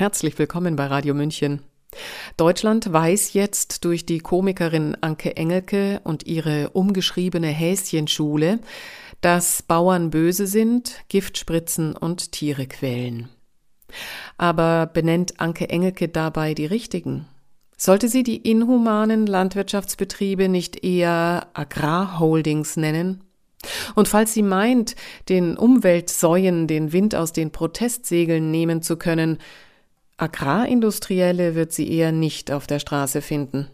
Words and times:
Herzlich 0.00 0.38
willkommen 0.38 0.76
bei 0.76 0.86
Radio 0.86 1.12
München. 1.12 1.60
Deutschland 2.38 2.90
weiß 2.90 3.34
jetzt 3.34 3.84
durch 3.84 4.06
die 4.06 4.20
Komikerin 4.20 4.96
Anke 5.02 5.36
Engelke 5.36 6.00
und 6.04 6.26
ihre 6.26 6.70
umgeschriebene 6.70 7.48
Häschenschule, 7.48 8.60
dass 9.20 9.62
Bauern 9.62 10.08
böse 10.08 10.46
sind, 10.46 11.02
Gift 11.10 11.36
spritzen 11.36 11.94
und 11.94 12.32
Tiere 12.32 12.66
quälen. 12.66 13.28
Aber 14.38 14.86
benennt 14.86 15.38
Anke 15.38 15.68
Engelke 15.68 16.08
dabei 16.08 16.54
die 16.54 16.64
richtigen? 16.64 17.26
Sollte 17.76 18.08
sie 18.08 18.22
die 18.22 18.38
inhumanen 18.38 19.26
Landwirtschaftsbetriebe 19.26 20.48
nicht 20.48 20.82
eher 20.82 21.48
Agrarholdings 21.52 22.78
nennen? 22.78 23.22
Und 23.94 24.08
falls 24.08 24.32
sie 24.32 24.42
meint, 24.42 24.96
den 25.28 25.58
Umweltsäuen 25.58 26.66
den 26.66 26.94
Wind 26.94 27.14
aus 27.14 27.34
den 27.34 27.50
Protestsegeln 27.50 28.50
nehmen 28.50 28.80
zu 28.80 28.96
können, 28.96 29.36
Agrarindustrielle 30.20 31.54
wird 31.54 31.72
sie 31.72 31.90
eher 31.90 32.12
nicht 32.12 32.52
auf 32.52 32.66
der 32.66 32.78
Straße 32.78 33.22
finden. 33.22 33.68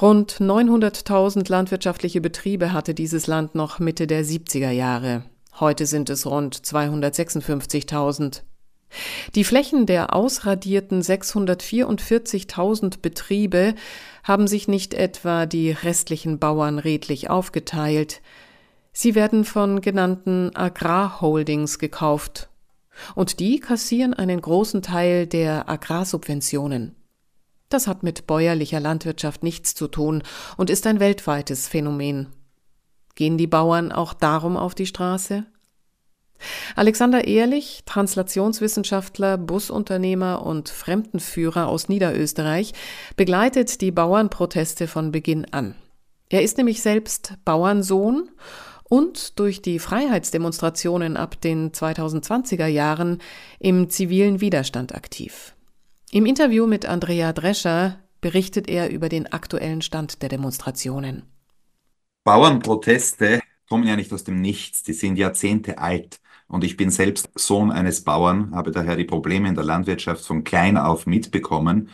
Rund 0.00 0.38
900.000 0.40 1.48
landwirtschaftliche 1.50 2.22
Betriebe 2.22 2.72
hatte 2.72 2.94
dieses 2.94 3.26
Land 3.26 3.54
noch 3.54 3.78
Mitte 3.78 4.06
der 4.06 4.24
70er 4.24 4.70
Jahre. 4.70 5.24
Heute 5.60 5.84
sind 5.84 6.08
es 6.08 6.24
rund 6.26 6.56
256.000. 6.56 8.40
Die 9.34 9.44
Flächen 9.44 9.84
der 9.86 10.14
ausradierten 10.14 11.02
644.000 11.02 13.00
Betriebe 13.02 13.74
haben 14.22 14.46
sich 14.46 14.68
nicht 14.68 14.94
etwa 14.94 15.44
die 15.44 15.70
restlichen 15.70 16.38
Bauern 16.38 16.78
redlich 16.78 17.28
aufgeteilt. 17.28 18.22
Sie 18.92 19.14
werden 19.14 19.44
von 19.44 19.82
genannten 19.82 20.56
Agrarholdings 20.56 21.78
gekauft 21.78 22.48
und 23.14 23.40
die 23.40 23.60
kassieren 23.60 24.14
einen 24.14 24.40
großen 24.40 24.82
Teil 24.82 25.26
der 25.26 25.68
Agrarsubventionen. 25.68 26.94
Das 27.68 27.86
hat 27.86 28.02
mit 28.02 28.26
bäuerlicher 28.26 28.80
Landwirtschaft 28.80 29.42
nichts 29.42 29.74
zu 29.74 29.88
tun 29.88 30.22
und 30.56 30.70
ist 30.70 30.86
ein 30.86 31.00
weltweites 31.00 31.66
Phänomen. 31.66 32.28
Gehen 33.14 33.38
die 33.38 33.46
Bauern 33.46 33.92
auch 33.92 34.12
darum 34.12 34.56
auf 34.56 34.74
die 34.74 34.86
Straße? 34.86 35.44
Alexander 36.76 37.26
Ehrlich, 37.26 37.82
Translationswissenschaftler, 37.86 39.38
Busunternehmer 39.38 40.44
und 40.44 40.68
Fremdenführer 40.68 41.68
aus 41.68 41.88
Niederösterreich, 41.88 42.72
begleitet 43.16 43.80
die 43.80 43.92
Bauernproteste 43.92 44.88
von 44.88 45.12
Beginn 45.12 45.46
an. 45.52 45.74
Er 46.28 46.42
ist 46.42 46.58
nämlich 46.58 46.82
selbst 46.82 47.34
Bauernsohn 47.44 48.28
und 48.94 49.40
durch 49.40 49.60
die 49.60 49.80
Freiheitsdemonstrationen 49.80 51.16
ab 51.16 51.40
den 51.40 51.72
2020er 51.72 52.68
Jahren 52.68 53.20
im 53.58 53.90
zivilen 53.90 54.40
Widerstand 54.40 54.94
aktiv. 54.94 55.56
Im 56.12 56.26
Interview 56.26 56.68
mit 56.68 56.86
Andrea 56.86 57.32
Drescher 57.32 57.98
berichtet 58.20 58.68
er 58.68 58.90
über 58.90 59.08
den 59.08 59.26
aktuellen 59.32 59.82
Stand 59.82 60.22
der 60.22 60.28
Demonstrationen. 60.28 61.24
Bauernproteste 62.22 63.40
kommen 63.68 63.84
ja 63.84 63.96
nicht 63.96 64.12
aus 64.12 64.22
dem 64.22 64.40
Nichts, 64.40 64.84
die 64.84 64.92
sind 64.92 65.16
Jahrzehnte 65.16 65.78
alt. 65.78 66.20
Und 66.46 66.62
ich 66.62 66.76
bin 66.76 66.90
selbst 66.90 67.28
Sohn 67.34 67.72
eines 67.72 68.04
Bauern, 68.04 68.54
habe 68.54 68.70
daher 68.70 68.94
die 68.94 69.02
Probleme 69.02 69.48
in 69.48 69.56
der 69.56 69.64
Landwirtschaft 69.64 70.24
von 70.24 70.44
klein 70.44 70.76
auf 70.76 71.04
mitbekommen. 71.06 71.88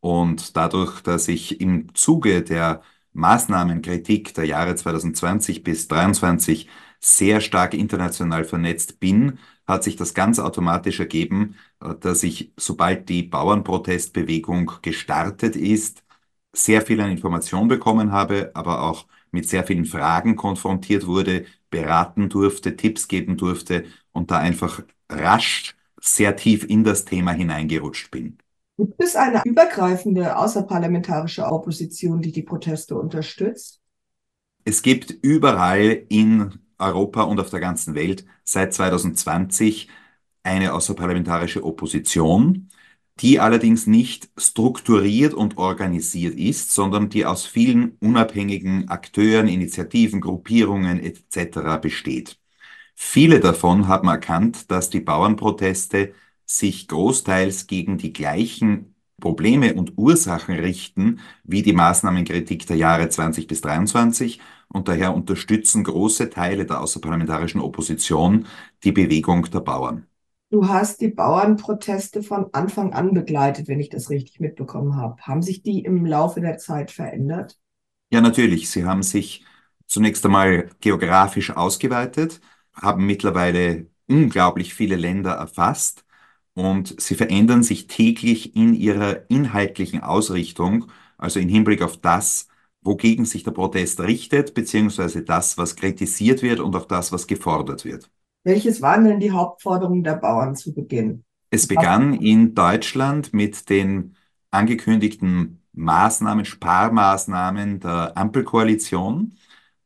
Und 0.00 0.54
dadurch, 0.54 1.00
dass 1.00 1.28
ich 1.28 1.62
im 1.62 1.94
Zuge 1.94 2.42
der 2.42 2.82
Maßnahmenkritik 3.12 4.34
der 4.34 4.44
Jahre 4.44 4.74
2020 4.74 5.62
bis 5.62 5.88
2023 5.88 6.68
sehr 7.00 7.40
stark 7.40 7.74
international 7.74 8.44
vernetzt 8.44 9.00
bin, 9.00 9.38
hat 9.66 9.84
sich 9.84 9.96
das 9.96 10.14
ganz 10.14 10.38
automatisch 10.38 11.00
ergeben, 11.00 11.56
äh, 11.80 11.94
dass 12.00 12.22
ich, 12.22 12.52
sobald 12.56 13.08
die 13.08 13.22
Bauernprotestbewegung 13.24 14.72
gestartet 14.82 15.56
ist, 15.56 16.04
sehr 16.52 16.82
viel 16.82 17.00
an 17.00 17.10
Information 17.10 17.68
bekommen 17.68 18.12
habe, 18.12 18.50
aber 18.54 18.82
auch 18.82 19.06
mit 19.30 19.48
sehr 19.48 19.64
vielen 19.64 19.86
Fragen 19.86 20.36
konfrontiert 20.36 21.06
wurde, 21.06 21.46
beraten 21.70 22.28
durfte, 22.28 22.76
Tipps 22.76 23.08
geben 23.08 23.36
durfte 23.36 23.84
und 24.12 24.30
da 24.30 24.38
einfach 24.38 24.82
rasch 25.08 25.74
sehr 26.00 26.36
tief 26.36 26.64
in 26.64 26.84
das 26.84 27.04
Thema 27.04 27.32
hineingerutscht 27.32 28.10
bin. 28.10 28.38
Gibt 28.78 29.02
es 29.02 29.16
eine 29.16 29.42
übergreifende 29.44 30.36
außerparlamentarische 30.36 31.44
Opposition, 31.44 32.22
die 32.22 32.32
die 32.32 32.42
Proteste 32.42 32.96
unterstützt? 32.96 33.80
Es 34.64 34.82
gibt 34.82 35.10
überall 35.22 36.04
in 36.08 36.58
Europa 36.78 37.22
und 37.22 37.38
auf 37.40 37.50
der 37.50 37.60
ganzen 37.60 37.94
Welt 37.94 38.24
seit 38.44 38.72
2020 38.72 39.88
eine 40.42 40.72
außerparlamentarische 40.72 41.64
Opposition, 41.64 42.68
die 43.20 43.38
allerdings 43.40 43.86
nicht 43.86 44.30
strukturiert 44.36 45.34
und 45.34 45.58
organisiert 45.58 46.38
ist, 46.38 46.72
sondern 46.72 47.08
die 47.08 47.26
aus 47.26 47.44
vielen 47.44 47.96
unabhängigen 48.00 48.88
Akteuren, 48.88 49.48
Initiativen, 49.48 50.20
Gruppierungen 50.20 50.98
etc. 50.98 51.78
besteht. 51.80 52.38
Viele 52.94 53.40
davon 53.40 53.86
haben 53.86 54.08
erkannt, 54.08 54.70
dass 54.70 54.90
die 54.90 55.00
Bauernproteste 55.00 56.14
sich 56.58 56.88
großteils 56.88 57.66
gegen 57.66 57.98
die 57.98 58.12
gleichen 58.12 58.94
Probleme 59.20 59.74
und 59.74 59.96
Ursachen 59.96 60.56
richten 60.56 61.20
wie 61.44 61.62
die 61.62 61.72
Maßnahmenkritik 61.72 62.66
der 62.66 62.76
Jahre 62.76 63.08
20 63.08 63.46
bis 63.46 63.60
23 63.60 64.40
und 64.68 64.88
daher 64.88 65.14
unterstützen 65.14 65.84
große 65.84 66.28
Teile 66.28 66.66
der 66.66 66.80
außerparlamentarischen 66.80 67.60
Opposition 67.60 68.46
die 68.84 68.92
Bewegung 68.92 69.44
der 69.50 69.60
Bauern. 69.60 70.06
Du 70.50 70.68
hast 70.68 71.00
die 71.00 71.08
Bauernproteste 71.08 72.22
von 72.22 72.52
Anfang 72.52 72.92
an 72.92 73.14
begleitet, 73.14 73.68
wenn 73.68 73.80
ich 73.80 73.88
das 73.88 74.10
richtig 74.10 74.38
mitbekommen 74.38 74.96
habe. 74.96 75.22
Haben 75.22 75.40
sich 75.40 75.62
die 75.62 75.80
im 75.80 76.04
Laufe 76.04 76.42
der 76.42 76.58
Zeit 76.58 76.90
verändert? 76.90 77.58
Ja, 78.10 78.20
natürlich. 78.20 78.68
Sie 78.68 78.84
haben 78.84 79.02
sich 79.02 79.46
zunächst 79.86 80.24
einmal 80.26 80.68
geografisch 80.80 81.50
ausgeweitet, 81.50 82.42
haben 82.74 83.06
mittlerweile 83.06 83.86
unglaublich 84.06 84.74
viele 84.74 84.96
Länder 84.96 85.32
erfasst 85.32 86.04
und 86.54 87.00
sie 87.00 87.14
verändern 87.14 87.62
sich 87.62 87.86
täglich 87.86 88.54
in 88.56 88.74
ihrer 88.74 89.30
inhaltlichen 89.30 90.00
Ausrichtung, 90.02 90.90
also 91.18 91.40
im 91.40 91.48
Hinblick 91.48 91.82
auf 91.82 91.96
das, 91.96 92.48
wogegen 92.82 93.24
sich 93.24 93.44
der 93.44 93.52
Protest 93.52 94.00
richtet, 94.00 94.54
beziehungsweise 94.54 95.22
das, 95.22 95.56
was 95.56 95.76
kritisiert 95.76 96.42
wird 96.42 96.60
und 96.60 96.74
auch 96.76 96.86
das, 96.86 97.12
was 97.12 97.26
gefordert 97.26 97.84
wird. 97.84 98.10
Welches 98.44 98.82
waren 98.82 99.04
denn 99.04 99.20
die 99.20 99.30
Hauptforderungen 99.30 100.02
der 100.02 100.16
Bauern 100.16 100.56
zu 100.56 100.74
Beginn? 100.74 101.24
Es 101.50 101.66
begann 101.66 102.14
in 102.14 102.54
Deutschland 102.54 103.32
mit 103.32 103.68
den 103.68 104.16
angekündigten 104.50 105.62
Maßnahmen, 105.74 106.44
Sparmaßnahmen 106.44 107.80
der 107.80 108.16
Ampelkoalition, 108.16 109.36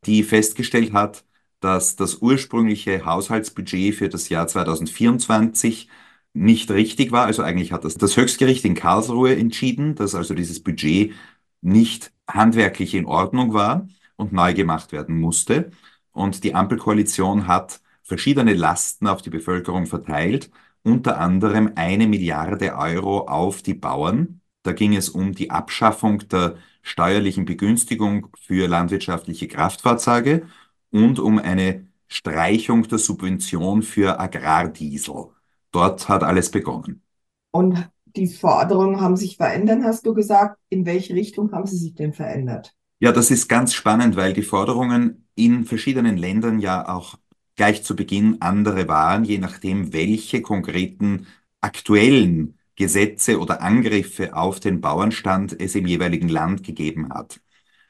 die 0.05 0.23
festgestellt 0.23 0.93
hat, 0.93 1.25
dass 1.61 1.97
das 1.97 2.17
ursprüngliche 2.17 3.05
Haushaltsbudget 3.05 3.95
für 3.95 4.09
das 4.09 4.29
Jahr 4.29 4.47
2024 4.47 5.89
nicht 6.37 6.71
richtig 6.71 7.13
war. 7.13 7.27
Also 7.27 7.43
eigentlich 7.43 7.73
hat 7.73 7.85
das 7.85 7.97
das 7.97 8.17
Höchstgericht 8.17 8.65
in 8.65 8.75
Karlsruhe 8.75 9.37
entschieden, 9.37 9.95
dass 9.95 10.15
also 10.15 10.35
dieses 10.35 10.63
Budget 10.63 11.13
nicht 11.63 12.13
handwerklich 12.29 12.95
in 12.95 13.07
Ordnung 13.07 13.55
war 13.55 13.89
und 14.17 14.33
neu 14.33 14.55
gemacht 14.55 14.93
werden 14.93 15.19
musste. 15.19 15.71
Und 16.13 16.45
die 16.45 16.55
Ampelkoalition 16.55 17.47
hat 17.47 17.81
verschiedene 18.03 18.55
Lasten 18.55 19.07
auf 19.09 19.23
die 19.23 19.31
Bevölkerung 19.31 19.87
verteilt, 19.87 20.51
unter 20.83 21.19
anderem 21.21 21.73
eine 21.75 22.07
Milliarde 22.07 22.77
Euro 22.77 23.27
auf 23.27 23.63
die 23.63 23.75
Bauern. 23.75 24.41
Da 24.63 24.73
ging 24.73 24.95
es 24.97 25.09
um 25.09 25.33
die 25.35 25.51
Abschaffung 25.51 26.29
der 26.29 26.57
steuerlichen 26.83 27.45
Begünstigung 27.45 28.29
für 28.41 28.69
landwirtschaftliche 28.69 29.49
Kraftfahrzeuge 29.49 30.47
und 30.91 31.19
um 31.19 31.39
eine 31.39 31.87
Streichung 32.09 32.87
der 32.89 32.99
Subvention 32.99 33.83
für 33.83 34.21
Agrardiesel. 34.21 35.36
Dort 35.73 36.09
hat 36.09 36.23
alles 36.23 36.51
begonnen. 36.51 37.03
Und 37.51 37.89
die 38.05 38.27
Forderungen 38.27 39.01
haben 39.01 39.17
sich 39.17 39.37
verändert, 39.37 39.83
hast 39.83 40.07
du 40.07 40.15
gesagt. 40.15 40.59
In 40.69 40.87
welche 40.87 41.15
Richtung 41.15 41.53
haben 41.53 41.67
sie 41.67 41.77
sich 41.77 41.95
denn 41.95 42.13
verändert? 42.13 42.75
Ja, 42.99 43.13
das 43.13 43.31
ist 43.31 43.49
ganz 43.49 43.75
spannend, 43.75 44.17
weil 44.17 44.33
die 44.33 44.43
Forderungen 44.43 45.29
in 45.35 45.65
verschiedenen 45.65 46.17
Ländern 46.17 46.59
ja 46.61 46.89
auch 46.89 47.17
gleich 47.57 47.83
zu 47.83 47.95
Beginn 47.95 48.41
andere 48.41 48.89
waren, 48.89 49.25
je 49.25 49.39
nachdem, 49.39 49.93
welche 49.93 50.41
konkreten 50.41 51.27
aktuellen 51.61 52.59
Gesetze 52.77 53.41
oder 53.41 53.63
Angriffe 53.63 54.35
auf 54.37 54.61
den 54.61 54.81
Bauernstand 54.81 55.59
es 55.59 55.75
im 55.75 55.87
jeweiligen 55.87 56.29
Land 56.29 56.63
gegeben 56.63 57.09
hat. 57.13 57.41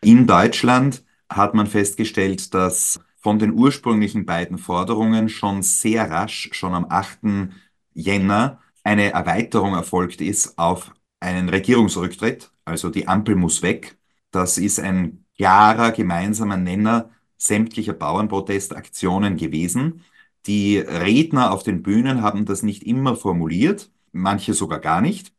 In 0.00 0.26
Deutschland 0.26 1.04
hat 1.28 1.54
man 1.54 1.66
festgestellt, 1.66 2.54
dass 2.54 3.00
von 3.16 3.40
den 3.40 3.52
ursprünglichen 3.52 4.24
beiden 4.24 4.58
Forderungen 4.58 5.28
schon 5.28 5.62
sehr 5.62 6.08
rasch, 6.10 6.48
schon 6.52 6.74
am 6.74 6.86
8. 6.88 7.50
Jänner 7.96 8.60
eine 8.84 9.12
Erweiterung 9.12 9.74
erfolgt 9.74 10.20
ist 10.20 10.58
auf 10.58 10.92
einen 11.18 11.48
Regierungsrücktritt, 11.48 12.50
also 12.64 12.90
die 12.90 13.08
Ampel 13.08 13.34
muss 13.36 13.62
weg. 13.62 13.96
Das 14.30 14.58
ist 14.58 14.78
ein 14.80 15.24
klarer 15.36 15.92
gemeinsamer 15.92 16.56
Nenner 16.56 17.10
sämtlicher 17.38 17.94
Bauernprotestaktionen 17.94 19.36
gewesen. 19.36 20.04
Die 20.46 20.78
Redner 20.78 21.52
auf 21.52 21.62
den 21.62 21.82
Bühnen 21.82 22.22
haben 22.22 22.44
das 22.46 22.62
nicht 22.62 22.84
immer 22.84 23.16
formuliert. 23.16 23.90
manche 24.12 24.54
sogar 24.54 24.78
gar 24.80 25.00
nicht. 25.00 25.32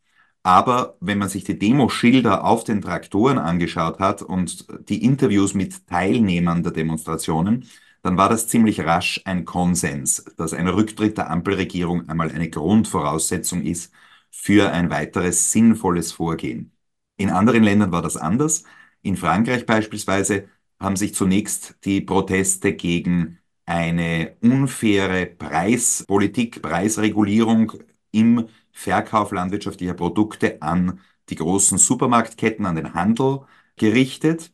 Aber 0.44 0.98
wenn 1.00 1.18
man 1.18 1.30
sich 1.30 1.44
die 1.44 1.60
Demoschilder 1.60 2.44
auf 2.46 2.64
den 2.64 2.82
Traktoren 2.82 3.38
angeschaut 3.38 4.00
hat 4.00 4.22
und 4.22 4.68
die 4.90 5.04
Interviews 5.04 5.54
mit 5.54 5.88
Teilnehmern 5.88 6.64
der 6.64 6.72
Demonstrationen, 6.74 7.66
dann 8.08 8.18
war 8.18 8.30
das 8.30 8.48
ziemlich 8.48 8.80
rasch 8.82 9.22
ein 9.26 9.44
Konsens, 9.44 10.24
dass 10.38 10.54
ein 10.54 10.70
Rücktritt 10.70 11.18
der 11.18 11.30
Ampelregierung 11.30 12.08
einmal 12.08 12.32
eine 12.32 12.50
Grundvoraussetzung 12.50 13.62
ist 13.64 13.94
für 14.32 14.72
ein 14.72 14.90
weiteres 14.90 15.52
sinnvolles 15.52 16.14
Vorgehen. 16.14 16.72
In 17.18 17.30
anderen 17.32 17.64
Ländern 17.64 17.92
war 17.92 18.02
das 18.02 18.16
anders. 18.16 18.64
In 19.02 19.18
Frankreich 19.18 19.66
beispielsweise 19.66 20.48
haben 20.80 20.96
sich 20.96 21.16
zunächst 21.16 21.78
die 21.84 22.00
Proteste 22.02 22.74
gegen 22.74 23.40
eine 23.66 24.38
unfaire 24.42 25.26
Preispolitik, 25.26 26.62
Preisregulierung 26.62 27.74
im 28.12 28.48
Verkauf 28.72 29.34
landwirtschaftlicher 29.34 29.96
Produkte 29.96 30.62
an 30.62 31.02
die 31.30 31.36
großen 31.36 31.78
Supermarktketten, 31.78 32.66
an 32.66 32.78
den 32.78 32.94
Handel 32.94 33.42
gerichtet 33.76 34.54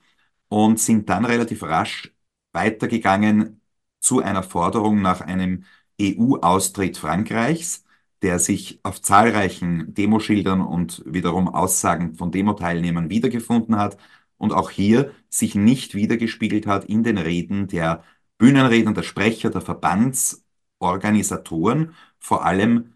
und 0.50 0.80
sind 0.80 1.10
dann 1.10 1.26
relativ 1.26 1.62
rasch 1.64 2.12
weitergegangen 2.54 3.62
zu 4.00 4.22
einer 4.22 4.44
Forderung 4.44 5.02
nach 5.02 5.22
einem 5.22 5.66
EU-Austritt 6.00 6.98
Frankreichs, 6.98 7.84
der 8.22 8.40
sich 8.40 8.80
auf 8.84 9.02
zahlreichen 9.02 9.94
Demoschildern 9.94 10.62
und 10.62 11.04
wiederum 11.06 11.50
Aussagen 11.50 12.16
von 12.16 12.32
Demoteilnehmern 12.32 13.10
wiedergefunden 13.10 13.78
hat 13.78 13.98
und 14.38 14.54
auch 14.54 14.70
hier 14.72 15.12
sich 15.30 15.56
nicht 15.56 15.96
wiedergespiegelt 15.96 16.68
hat 16.68 16.86
in 16.86 17.04
den 17.04 17.18
Reden 17.18 17.68
der 17.68 18.04
Bühnenredner, 18.38 18.94
der 18.94 19.04
Sprecher, 19.04 19.50
der 19.50 19.62
Verbandsorganisatoren, 19.62 21.94
vor 22.20 22.46
allem 22.46 22.94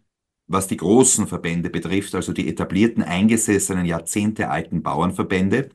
was 0.48 0.68
die 0.68 0.78
großen 0.78 1.28
Verbände 1.28 1.70
betrifft, 1.70 2.16
also 2.16 2.34
die 2.34 2.48
etablierten, 2.50 3.04
eingesessenen, 3.04 3.86
jahrzehntealten 3.86 4.82
Bauernverbände, 4.82 5.70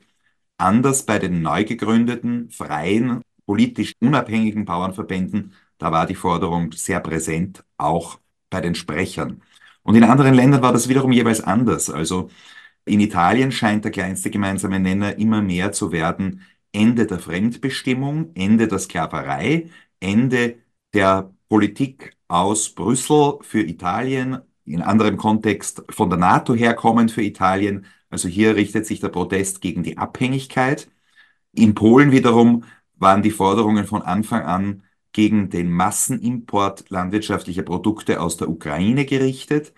anders 0.57 1.05
bei 1.05 1.19
den 1.19 1.41
neu 1.41 1.63
gegründeten, 1.65 2.49
freien 2.49 3.21
politisch 3.45 3.93
unabhängigen 3.99 4.65
Bauernverbänden, 4.65 5.53
da 5.77 5.91
war 5.91 6.05
die 6.05 6.15
Forderung 6.15 6.71
sehr 6.71 6.99
präsent, 6.99 7.63
auch 7.77 8.19
bei 8.49 8.61
den 8.61 8.75
Sprechern. 8.75 9.41
Und 9.83 9.95
in 9.95 10.03
anderen 10.03 10.33
Ländern 10.33 10.61
war 10.61 10.73
das 10.73 10.87
wiederum 10.89 11.11
jeweils 11.11 11.41
anders. 11.41 11.89
Also 11.89 12.29
in 12.85 12.99
Italien 12.99 13.51
scheint 13.51 13.83
der 13.85 13.91
kleinste 13.91 14.29
gemeinsame 14.29 14.79
Nenner 14.79 15.17
immer 15.17 15.41
mehr 15.41 15.71
zu 15.71 15.91
werden 15.91 16.41
Ende 16.73 17.05
der 17.05 17.19
Fremdbestimmung, 17.19 18.31
Ende 18.35 18.67
der 18.67 18.79
Sklaverei, 18.79 19.69
Ende 19.99 20.55
der 20.93 21.31
Politik 21.49 22.17
aus 22.27 22.69
Brüssel 22.73 23.39
für 23.41 23.61
Italien, 23.61 24.39
in 24.65 24.81
anderem 24.81 25.17
Kontext 25.17 25.83
von 25.89 26.09
der 26.09 26.19
NATO 26.19 26.55
herkommend 26.55 27.11
für 27.11 27.21
Italien. 27.21 27.85
Also 28.09 28.27
hier 28.27 28.55
richtet 28.55 28.85
sich 28.87 28.99
der 28.99 29.09
Protest 29.09 29.61
gegen 29.61 29.83
die 29.83 29.97
Abhängigkeit. 29.97 30.89
In 31.53 31.75
Polen 31.75 32.11
wiederum 32.11 32.63
waren 32.97 33.21
die 33.21 33.31
Forderungen 33.31 33.85
von 33.85 34.01
Anfang 34.01 34.43
an 34.43 34.83
gegen 35.11 35.49
den 35.49 35.71
Massenimport 35.71 36.89
landwirtschaftlicher 36.89 37.63
Produkte 37.63 38.19
aus 38.21 38.37
der 38.37 38.49
Ukraine 38.49 39.05
gerichtet, 39.05 39.73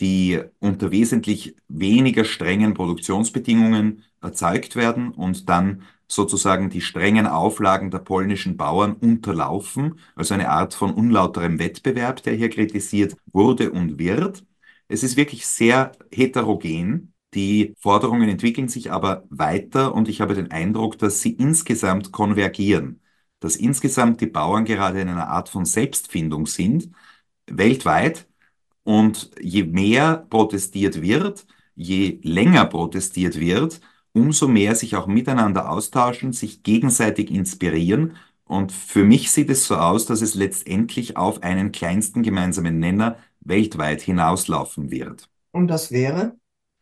die 0.00 0.40
unter 0.58 0.90
wesentlich 0.90 1.56
weniger 1.68 2.24
strengen 2.24 2.74
Produktionsbedingungen 2.74 4.04
erzeugt 4.20 4.76
werden 4.76 5.12
und 5.12 5.48
dann 5.48 5.82
sozusagen 6.08 6.70
die 6.70 6.80
strengen 6.80 7.26
Auflagen 7.26 7.90
der 7.90 7.98
polnischen 8.00 8.56
Bauern 8.56 8.94
unterlaufen, 8.94 9.98
also 10.14 10.34
eine 10.34 10.50
Art 10.50 10.74
von 10.74 10.92
unlauterem 10.94 11.58
Wettbewerb, 11.58 12.22
der 12.22 12.34
hier 12.34 12.50
kritisiert 12.50 13.16
wurde 13.32 13.70
und 13.70 13.98
wird. 13.98 14.44
Es 14.88 15.02
ist 15.02 15.16
wirklich 15.16 15.46
sehr 15.46 15.92
heterogen 16.12 17.13
die 17.34 17.74
Forderungen 17.78 18.28
entwickeln 18.28 18.68
sich 18.68 18.92
aber 18.92 19.24
weiter 19.30 19.94
und 19.94 20.08
ich 20.08 20.20
habe 20.20 20.34
den 20.34 20.50
Eindruck, 20.50 20.98
dass 20.98 21.20
sie 21.20 21.32
insgesamt 21.32 22.12
konvergieren, 22.12 23.00
dass 23.40 23.56
insgesamt 23.56 24.20
die 24.20 24.26
Bauern 24.26 24.64
gerade 24.64 25.00
in 25.00 25.08
einer 25.08 25.28
Art 25.28 25.48
von 25.48 25.64
Selbstfindung 25.64 26.46
sind, 26.46 26.90
weltweit. 27.46 28.26
Und 28.84 29.30
je 29.40 29.64
mehr 29.64 30.26
protestiert 30.30 31.00
wird, 31.02 31.46
je 31.74 32.20
länger 32.22 32.66
protestiert 32.66 33.40
wird, 33.40 33.80
umso 34.12 34.48
mehr 34.48 34.74
sich 34.74 34.96
auch 34.96 35.06
miteinander 35.06 35.70
austauschen, 35.70 36.32
sich 36.32 36.62
gegenseitig 36.62 37.30
inspirieren. 37.30 38.16
Und 38.44 38.72
für 38.72 39.04
mich 39.04 39.30
sieht 39.30 39.50
es 39.50 39.66
so 39.66 39.76
aus, 39.76 40.06
dass 40.06 40.20
es 40.20 40.34
letztendlich 40.34 41.16
auf 41.16 41.42
einen 41.42 41.72
kleinsten 41.72 42.22
gemeinsamen 42.22 42.78
Nenner 42.78 43.18
weltweit 43.40 44.02
hinauslaufen 44.02 44.90
wird. 44.90 45.28
Und 45.50 45.68
das 45.68 45.90
wäre? 45.90 46.36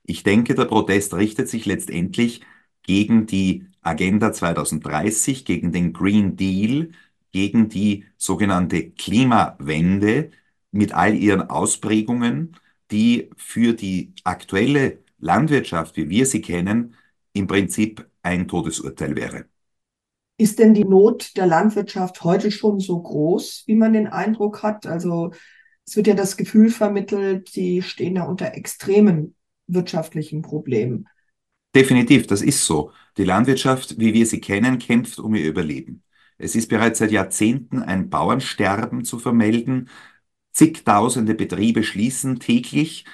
Ich 0.05 0.23
denke, 0.23 0.55
der 0.55 0.65
Protest 0.65 1.15
richtet 1.15 1.49
sich 1.49 1.67
letztendlich 1.67 2.43
gegen 2.83 3.27
die 3.27 3.67
Agenda 3.81 4.33
2030, 4.33 5.45
gegen 5.45 5.73
den 5.73 5.93
Green 5.93 6.37
Deal, 6.37 6.91
gegen 7.33 7.69
die 7.69 8.07
sogenannte 8.17 8.91
Klimawende 8.91 10.31
mit 10.71 10.93
all 10.93 11.15
ihren 11.15 11.43
Ausprägungen, 11.43 12.57
die 12.91 13.31
für 13.37 13.75
die 13.75 14.13
aktuelle 14.25 14.99
Landwirtschaft, 15.19 15.97
wie 15.97 16.11
wir 16.11 16.27
sie 16.27 16.41
kennen, 16.41 16.97
im 17.33 17.47
Prinzip 17.47 18.07
ein 18.23 18.49
Todesurteil 18.49 19.17
wäre. 19.17 19.47
Ist 20.37 20.59
denn 20.59 20.75
die 20.75 20.85
Not 20.85 21.37
der 21.37 21.47
Landwirtschaft 21.47 22.25
heute 22.25 22.51
schon 22.51 22.81
so 22.81 23.01
groß, 23.01 23.65
wie 23.67 23.77
man 23.77 23.93
den 23.93 24.09
Eindruck 24.09 24.63
hat? 24.63 24.87
Also 24.87 25.33
es 25.87 25.97
wird 25.97 26.09
ja 26.09 26.15
das 26.15 26.37
Gefühl 26.37 26.71
vermittelt, 26.71 27.49
sie 27.49 27.83
stehen 27.83 28.17
ja 28.17 28.25
unter 28.25 28.55
extremen 28.55 29.37
wirtschaftlichen 29.75 30.43
Problemen. 30.43 31.09
Definitiv, 31.75 32.27
das 32.27 32.43
ist 32.43 32.65
so. 32.67 32.93
Die 33.17 33.25
Landwirtschaft, 33.25 33.99
wie 33.99 34.13
wir 34.15 34.27
sie 34.27 34.41
kennen, 34.41 34.79
kämpft 34.79 35.19
um 35.19 35.35
ihr 35.35 35.47
Überleben. 35.47 36.03
Es 36.39 36.55
ist 36.55 36.69
bereits 36.69 36.99
seit 36.99 37.13
Jahrzehnten 37.13 37.83
ein 37.83 38.11
Bauernsterben 38.11 39.05
zu 39.05 39.19
vermelden. 39.19 39.89
Zigtausende 40.53 41.35
Betriebe 41.35 41.83
schließen 41.83 42.41
täglich. 42.41 43.05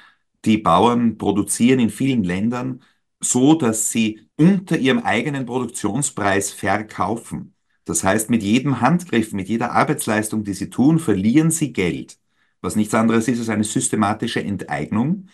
Die 0.45 0.59
Bauern 0.59 1.19
produzieren 1.19 1.81
in 1.81 1.91
vielen 1.91 2.25
Ländern 2.25 2.83
so, 3.21 3.55
dass 3.55 3.91
sie 3.91 4.29
unter 4.37 4.79
ihrem 4.79 5.01
eigenen 5.01 5.47
Produktionspreis 5.47 6.53
verkaufen. 6.53 7.55
Das 7.85 8.05
heißt, 8.05 8.31
mit 8.31 8.43
jedem 8.43 8.81
Handgriff, 8.81 9.33
mit 9.33 9.49
jeder 9.49 9.73
Arbeitsleistung, 9.73 10.45
die 10.45 10.55
sie 10.55 10.71
tun, 10.71 10.99
verlieren 10.99 11.51
sie 11.51 11.73
Geld, 11.73 12.19
was 12.61 12.77
nichts 12.77 12.95
anderes 12.95 13.29
ist 13.29 13.39
als 13.41 13.49
eine 13.49 13.65
systematische 13.65 14.43
Enteignung. 14.43 15.29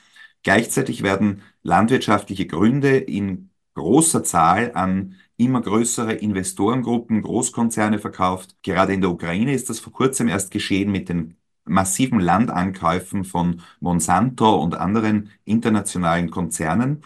Gleichzeitig 0.44 1.02
werden 1.02 1.42
landwirtschaftliche 1.62 2.46
Gründe 2.46 2.96
in 2.98 3.50
großer 3.74 4.22
Zahl 4.24 4.72
an 4.74 5.16
immer 5.36 5.60
größere 5.60 6.12
Investorengruppen, 6.14 7.22
Großkonzerne 7.22 7.98
verkauft. 7.98 8.56
Gerade 8.62 8.94
in 8.94 9.00
der 9.00 9.10
Ukraine 9.10 9.52
ist 9.52 9.68
das 9.70 9.80
vor 9.80 9.92
kurzem 9.92 10.28
erst 10.28 10.50
geschehen 10.52 10.92
mit 10.92 11.08
den 11.08 11.36
massiven 11.64 12.20
Landankäufen 12.20 13.24
von 13.24 13.62
Monsanto 13.80 14.54
und 14.62 14.74
anderen 14.76 15.30
internationalen 15.44 16.30
Konzernen. 16.30 17.02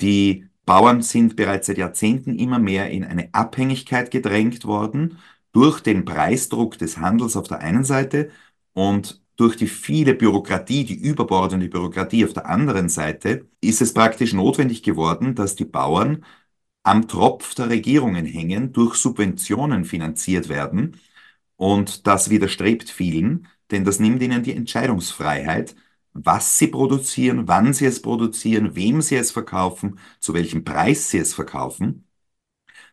Die 0.00 0.46
Bauern 0.66 1.02
sind 1.02 1.36
bereits 1.36 1.66
seit 1.66 1.78
Jahrzehnten 1.78 2.38
immer 2.38 2.58
mehr 2.58 2.90
in 2.90 3.04
eine 3.04 3.32
Abhängigkeit 3.32 4.10
gedrängt 4.10 4.64
worden 4.66 5.18
durch 5.52 5.80
den 5.80 6.04
Preisdruck 6.04 6.78
des 6.78 6.98
Handels 6.98 7.36
auf 7.36 7.48
der 7.48 7.60
einen 7.60 7.84
Seite 7.84 8.30
und 8.74 9.23
durch 9.36 9.56
die 9.56 9.66
viele 9.66 10.14
Bürokratie, 10.14 10.84
die 10.84 10.94
überbordende 10.94 11.68
Bürokratie 11.68 12.24
auf 12.24 12.32
der 12.32 12.46
anderen 12.46 12.88
Seite, 12.88 13.48
ist 13.60 13.82
es 13.82 13.94
praktisch 13.94 14.32
notwendig 14.32 14.82
geworden, 14.82 15.34
dass 15.34 15.56
die 15.56 15.64
Bauern 15.64 16.24
am 16.82 17.08
Tropf 17.08 17.54
der 17.54 17.70
Regierungen 17.70 18.26
hängen, 18.26 18.72
durch 18.72 18.96
Subventionen 18.96 19.84
finanziert 19.84 20.48
werden. 20.48 21.00
Und 21.56 22.06
das 22.06 22.30
widerstrebt 22.30 22.90
vielen, 22.90 23.48
denn 23.70 23.84
das 23.84 24.00
nimmt 24.00 24.22
ihnen 24.22 24.42
die 24.42 24.54
Entscheidungsfreiheit, 24.54 25.74
was 26.12 26.58
sie 26.58 26.68
produzieren, 26.68 27.48
wann 27.48 27.72
sie 27.74 27.86
es 27.86 28.02
produzieren, 28.02 28.76
wem 28.76 29.02
sie 29.02 29.16
es 29.16 29.32
verkaufen, 29.32 29.98
zu 30.20 30.34
welchem 30.34 30.64
Preis 30.64 31.10
sie 31.10 31.18
es 31.18 31.34
verkaufen. 31.34 32.06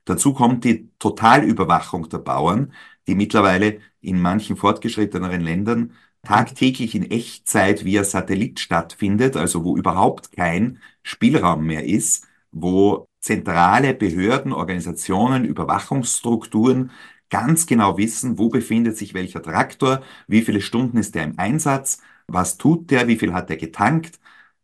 Dazu 0.05 0.33
kommt 0.33 0.63
die 0.65 0.89
Totalüberwachung 0.99 2.09
der 2.09 2.19
Bauern, 2.19 2.73
die 3.07 3.15
mittlerweile 3.15 3.79
in 4.01 4.19
manchen 4.21 4.57
fortgeschritteneren 4.57 5.41
Ländern 5.41 5.93
tagtäglich 6.23 6.95
in 6.95 7.09
Echtzeit 7.09 7.85
via 7.85 8.03
Satellit 8.03 8.59
stattfindet, 8.59 9.35
also 9.37 9.63
wo 9.63 9.77
überhaupt 9.77 10.31
kein 10.31 10.79
Spielraum 11.03 11.65
mehr 11.65 11.85
ist, 11.85 12.27
wo 12.51 13.07
zentrale 13.19 13.93
Behörden, 13.93 14.53
Organisationen, 14.53 15.45
Überwachungsstrukturen 15.45 16.91
ganz 17.29 17.65
genau 17.65 17.97
wissen, 17.97 18.37
wo 18.37 18.49
befindet 18.49 18.97
sich 18.97 19.13
welcher 19.13 19.41
Traktor, 19.41 20.01
wie 20.27 20.41
viele 20.41 20.61
Stunden 20.61 20.97
ist 20.97 21.15
der 21.15 21.23
im 21.23 21.39
Einsatz, 21.39 22.01
was 22.27 22.57
tut 22.57 22.91
der, 22.91 23.07
wie 23.07 23.17
viel 23.17 23.33
hat 23.33 23.49
er 23.49 23.57
getankt. 23.57 24.19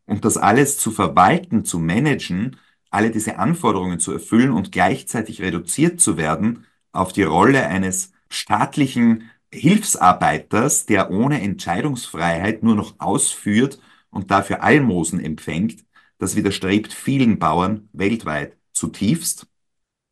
Und 0.06 0.24
das 0.24 0.36
alles 0.36 0.78
zu 0.78 0.90
verwalten, 0.90 1.64
zu 1.64 1.78
managen, 1.78 2.56
alle 2.90 3.10
diese 3.10 3.38
Anforderungen 3.38 4.00
zu 4.00 4.12
erfüllen 4.12 4.52
und 4.52 4.72
gleichzeitig 4.72 5.42
reduziert 5.42 6.00
zu 6.00 6.16
werden 6.16 6.66
auf 6.92 7.12
die 7.12 7.22
Rolle 7.22 7.66
eines 7.66 8.12
staatlichen 8.30 9.30
Hilfsarbeiters, 9.52 10.86
der 10.86 11.10
ohne 11.10 11.40
Entscheidungsfreiheit 11.40 12.62
nur 12.62 12.74
noch 12.74 12.96
ausführt 12.98 13.80
und 14.10 14.30
dafür 14.30 14.62
Almosen 14.62 15.20
empfängt, 15.20 15.84
das 16.18 16.36
widerstrebt 16.36 16.92
vielen 16.92 17.38
Bauern 17.38 17.88
weltweit 17.92 18.56
zutiefst. 18.72 19.46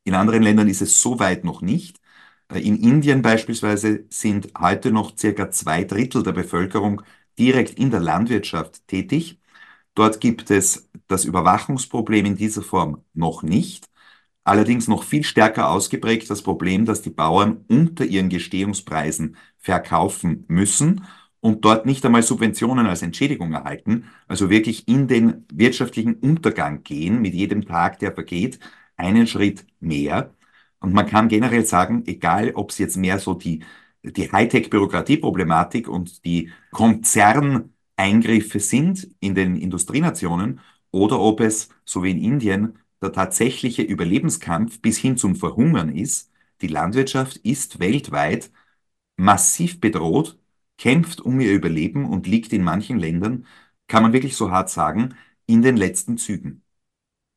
In 0.05 0.15
anderen 0.15 0.43
Ländern 0.43 0.69
ist 0.69 0.83
es 0.83 1.03
so 1.03 1.19
weit 1.19 1.45
noch 1.45 1.63
nicht. 1.63 2.01
In 2.55 2.77
Indien 2.77 3.23
beispielsweise 3.23 4.07
sind 4.11 4.53
heute 4.59 4.93
noch 4.93 5.17
circa 5.19 5.51
zwei 5.51 5.85
Drittel 5.85 6.23
der 6.23 6.33
Bevölkerung 6.33 7.03
direkt 7.39 7.79
in 7.79 7.91
der 7.91 8.01
Landwirtschaft 8.01 8.87
tätig. 8.87 9.41
Dort 9.95 10.21
gibt 10.21 10.51
es 10.51 10.89
das 11.09 11.25
Überwachungsproblem 11.25 12.27
in 12.27 12.37
dieser 12.37 12.63
Form 12.63 13.05
noch 13.15 13.43
nicht. 13.43 13.87
Allerdings 14.47 14.87
noch 14.87 15.03
viel 15.03 15.25
stärker 15.25 15.71
ausgeprägt 15.71 16.31
das 16.31 16.41
Problem, 16.41 16.85
dass 16.85 17.03
die 17.03 17.11
Bauern 17.11 17.65
unter 17.67 18.05
ihren 18.05 18.29
Gestehungspreisen 18.29 19.37
verkaufen 19.59 20.45
müssen 20.47 21.05
und 21.41 21.65
dort 21.65 21.85
nicht 21.85 22.07
einmal 22.07 22.23
Subventionen 22.23 22.87
als 22.87 23.03
Entschädigung 23.03 23.55
erhalten, 23.55 24.05
also 24.29 24.49
wirklich 24.49 24.87
in 24.87 25.09
den 25.09 25.47
wirtschaftlichen 25.53 26.15
Untergang 26.15 26.85
gehen, 26.85 27.21
mit 27.21 27.35
jedem 27.35 27.67
Tag, 27.67 27.99
der 27.99 28.13
vergeht, 28.13 28.61
einen 28.97 29.27
Schritt 29.27 29.67
mehr. 29.81 30.33
Und 30.79 30.93
man 30.95 31.09
kann 31.09 31.27
generell 31.27 31.67
sagen, 31.67 32.05
egal 32.07 32.53
ob 32.55 32.71
es 32.71 32.79
jetzt 32.79 32.97
mehr 32.97 33.19
so 33.19 33.35
die, 33.35 33.65
die 34.05 34.31
Hightech-Bürokratieproblematik 34.31 35.89
und 35.89 36.25
die 36.25 36.53
Konzerneingriffe 36.71 38.61
sind 38.61 39.09
in 39.19 39.35
den 39.35 39.57
Industrienationen 39.57 40.61
oder 40.93 41.19
ob 41.19 41.41
es, 41.41 41.69
so 41.85 42.05
wie 42.05 42.13
in 42.13 42.19
Indien, 42.19 42.79
der 43.03 43.13
tatsächliche 43.13 43.83
Überlebenskampf 43.83 44.81
bis 44.81 44.99
hin 44.99 45.17
zum 45.17 45.37
Verhungern 45.37 45.95
ist. 45.95 46.31
Die 46.63 46.69
Landwirtschaft 46.69 47.37
ist 47.39 47.81
weltweit 47.81 48.51
massiv 49.17 49.81
bedroht, 49.81 50.39
kämpft 50.79 51.21
um 51.21 51.41
ihr 51.41 51.53
Überleben 51.55 52.07
und 52.07 52.27
liegt 52.27 52.53
in 52.53 52.65
manchen 52.65 52.99
Ländern, 52.99 53.47
kann 53.89 54.03
man 54.03 54.13
wirklich 54.13 54.37
so 54.37 54.51
hart 54.51 54.71
sagen, 54.71 55.17
in 55.47 55.63
den 55.63 55.77
letzten 55.77 56.19
Zügen. 56.19 56.63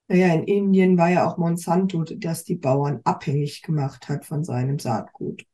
Naja, 0.08 0.34
in 0.34 0.44
Indien 0.44 0.98
war 0.98 1.10
ja 1.10 1.28
auch 1.28 1.38
Monsanto, 1.38 2.04
das 2.04 2.44
die 2.44 2.56
Bauern 2.56 3.02
abhängig 3.04 3.62
gemacht 3.62 4.10
hat 4.10 4.26
von 4.26 4.44
seinem 4.44 4.80
Saatgut. 4.80 5.46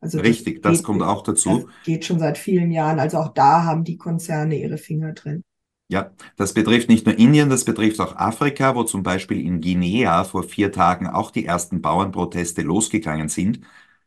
Also 0.00 0.20
das 0.20 0.44
Richtig, 0.44 0.62
das 0.62 0.82
geht, 0.82 0.84
kommt 0.84 1.02
auch 1.02 1.22
dazu. 1.24 1.64
Das 1.64 1.82
geht 1.82 2.04
schon 2.06 2.18
seit 2.20 2.38
vielen 2.38 2.70
Jahren. 2.72 3.00
Also 3.00 3.18
auch 3.18 3.34
da 3.34 3.64
haben 3.64 3.84
die 3.84 3.98
Konzerne 3.98 4.56
ihre 4.58 4.78
Finger 4.78 5.12
drin. 5.14 5.44
Ja, 5.90 6.12
das 6.36 6.54
betrifft 6.54 6.88
nicht 6.88 7.04
nur 7.06 7.18
Indien, 7.18 7.50
das 7.50 7.64
betrifft 7.64 7.98
auch 8.00 8.14
Afrika, 8.16 8.76
wo 8.76 8.84
zum 8.84 9.02
Beispiel 9.02 9.44
in 9.44 9.60
Guinea 9.60 10.22
vor 10.22 10.44
vier 10.44 10.70
Tagen 10.70 11.08
auch 11.08 11.32
die 11.32 11.44
ersten 11.46 11.82
Bauernproteste 11.82 12.62
losgegangen 12.62 13.28
sind. 13.28 13.60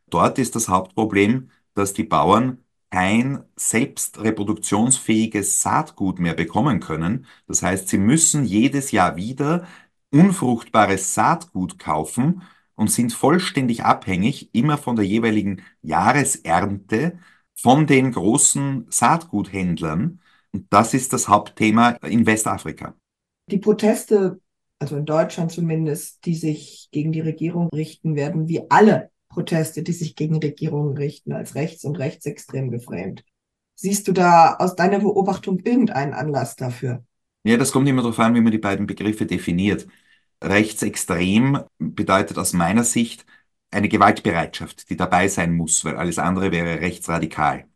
Dort 0.08 0.38
ist 0.38 0.56
das 0.56 0.68
Hauptproblem, 0.68 1.50
dass 1.74 1.92
die 1.92 2.04
Bauern 2.04 2.58
kein 2.90 3.44
selbstreproduktionsfähiges 3.56 5.60
Saatgut 5.60 6.20
mehr 6.20 6.32
bekommen 6.34 6.80
können. 6.80 7.26
Das 7.46 7.62
heißt, 7.62 7.88
sie 7.88 7.98
müssen 7.98 8.44
jedes 8.44 8.90
Jahr 8.90 9.16
wieder 9.16 9.66
unfruchtbares 10.10 11.12
Saatgut 11.14 11.78
kaufen 11.78 12.42
und 12.76 12.90
sind 12.90 13.12
vollständig 13.12 13.84
abhängig 13.84 14.54
immer 14.54 14.78
von 14.78 14.96
der 14.96 15.04
jeweiligen 15.04 15.62
Jahresernte 15.82 17.18
von 17.54 17.86
den 17.86 18.12
großen 18.12 18.86
Saatguthändlern. 18.90 20.20
Und 20.54 20.66
das 20.70 20.94
ist 20.94 21.12
das 21.12 21.26
Hauptthema 21.26 21.90
in 22.04 22.24
Westafrika. 22.26 22.94
Die 23.50 23.58
Proteste, 23.58 24.40
also 24.78 24.96
in 24.96 25.04
Deutschland 25.04 25.50
zumindest, 25.50 26.24
die 26.24 26.36
sich 26.36 26.88
gegen 26.92 27.10
die 27.10 27.20
Regierung 27.20 27.68
richten, 27.70 28.14
werden 28.14 28.46
wie 28.48 28.62
alle 28.70 29.10
Proteste, 29.28 29.82
die 29.82 29.92
sich 29.92 30.14
gegen 30.14 30.38
Regierungen 30.38 30.96
richten, 30.96 31.32
als 31.32 31.56
rechts- 31.56 31.84
und 31.84 31.96
rechtsextrem 31.98 32.70
geframed. 32.70 33.24
Siehst 33.74 34.06
du 34.06 34.12
da 34.12 34.54
aus 34.54 34.76
deiner 34.76 35.00
Beobachtung 35.00 35.58
irgendeinen 35.58 36.14
Anlass 36.14 36.54
dafür? 36.54 37.04
Ja, 37.42 37.56
das 37.56 37.72
kommt 37.72 37.88
immer 37.88 38.02
darauf 38.02 38.20
an, 38.20 38.36
wie 38.36 38.40
man 38.40 38.52
die 38.52 38.58
beiden 38.58 38.86
Begriffe 38.86 39.26
definiert. 39.26 39.88
Rechtsextrem 40.40 41.64
bedeutet 41.78 42.38
aus 42.38 42.52
meiner 42.52 42.84
Sicht 42.84 43.26
eine 43.72 43.88
Gewaltbereitschaft, 43.88 44.88
die 44.88 44.96
dabei 44.96 45.26
sein 45.26 45.52
muss, 45.52 45.84
weil 45.84 45.96
alles 45.96 46.20
andere 46.20 46.52
wäre 46.52 46.80
rechtsradikal. 46.80 47.66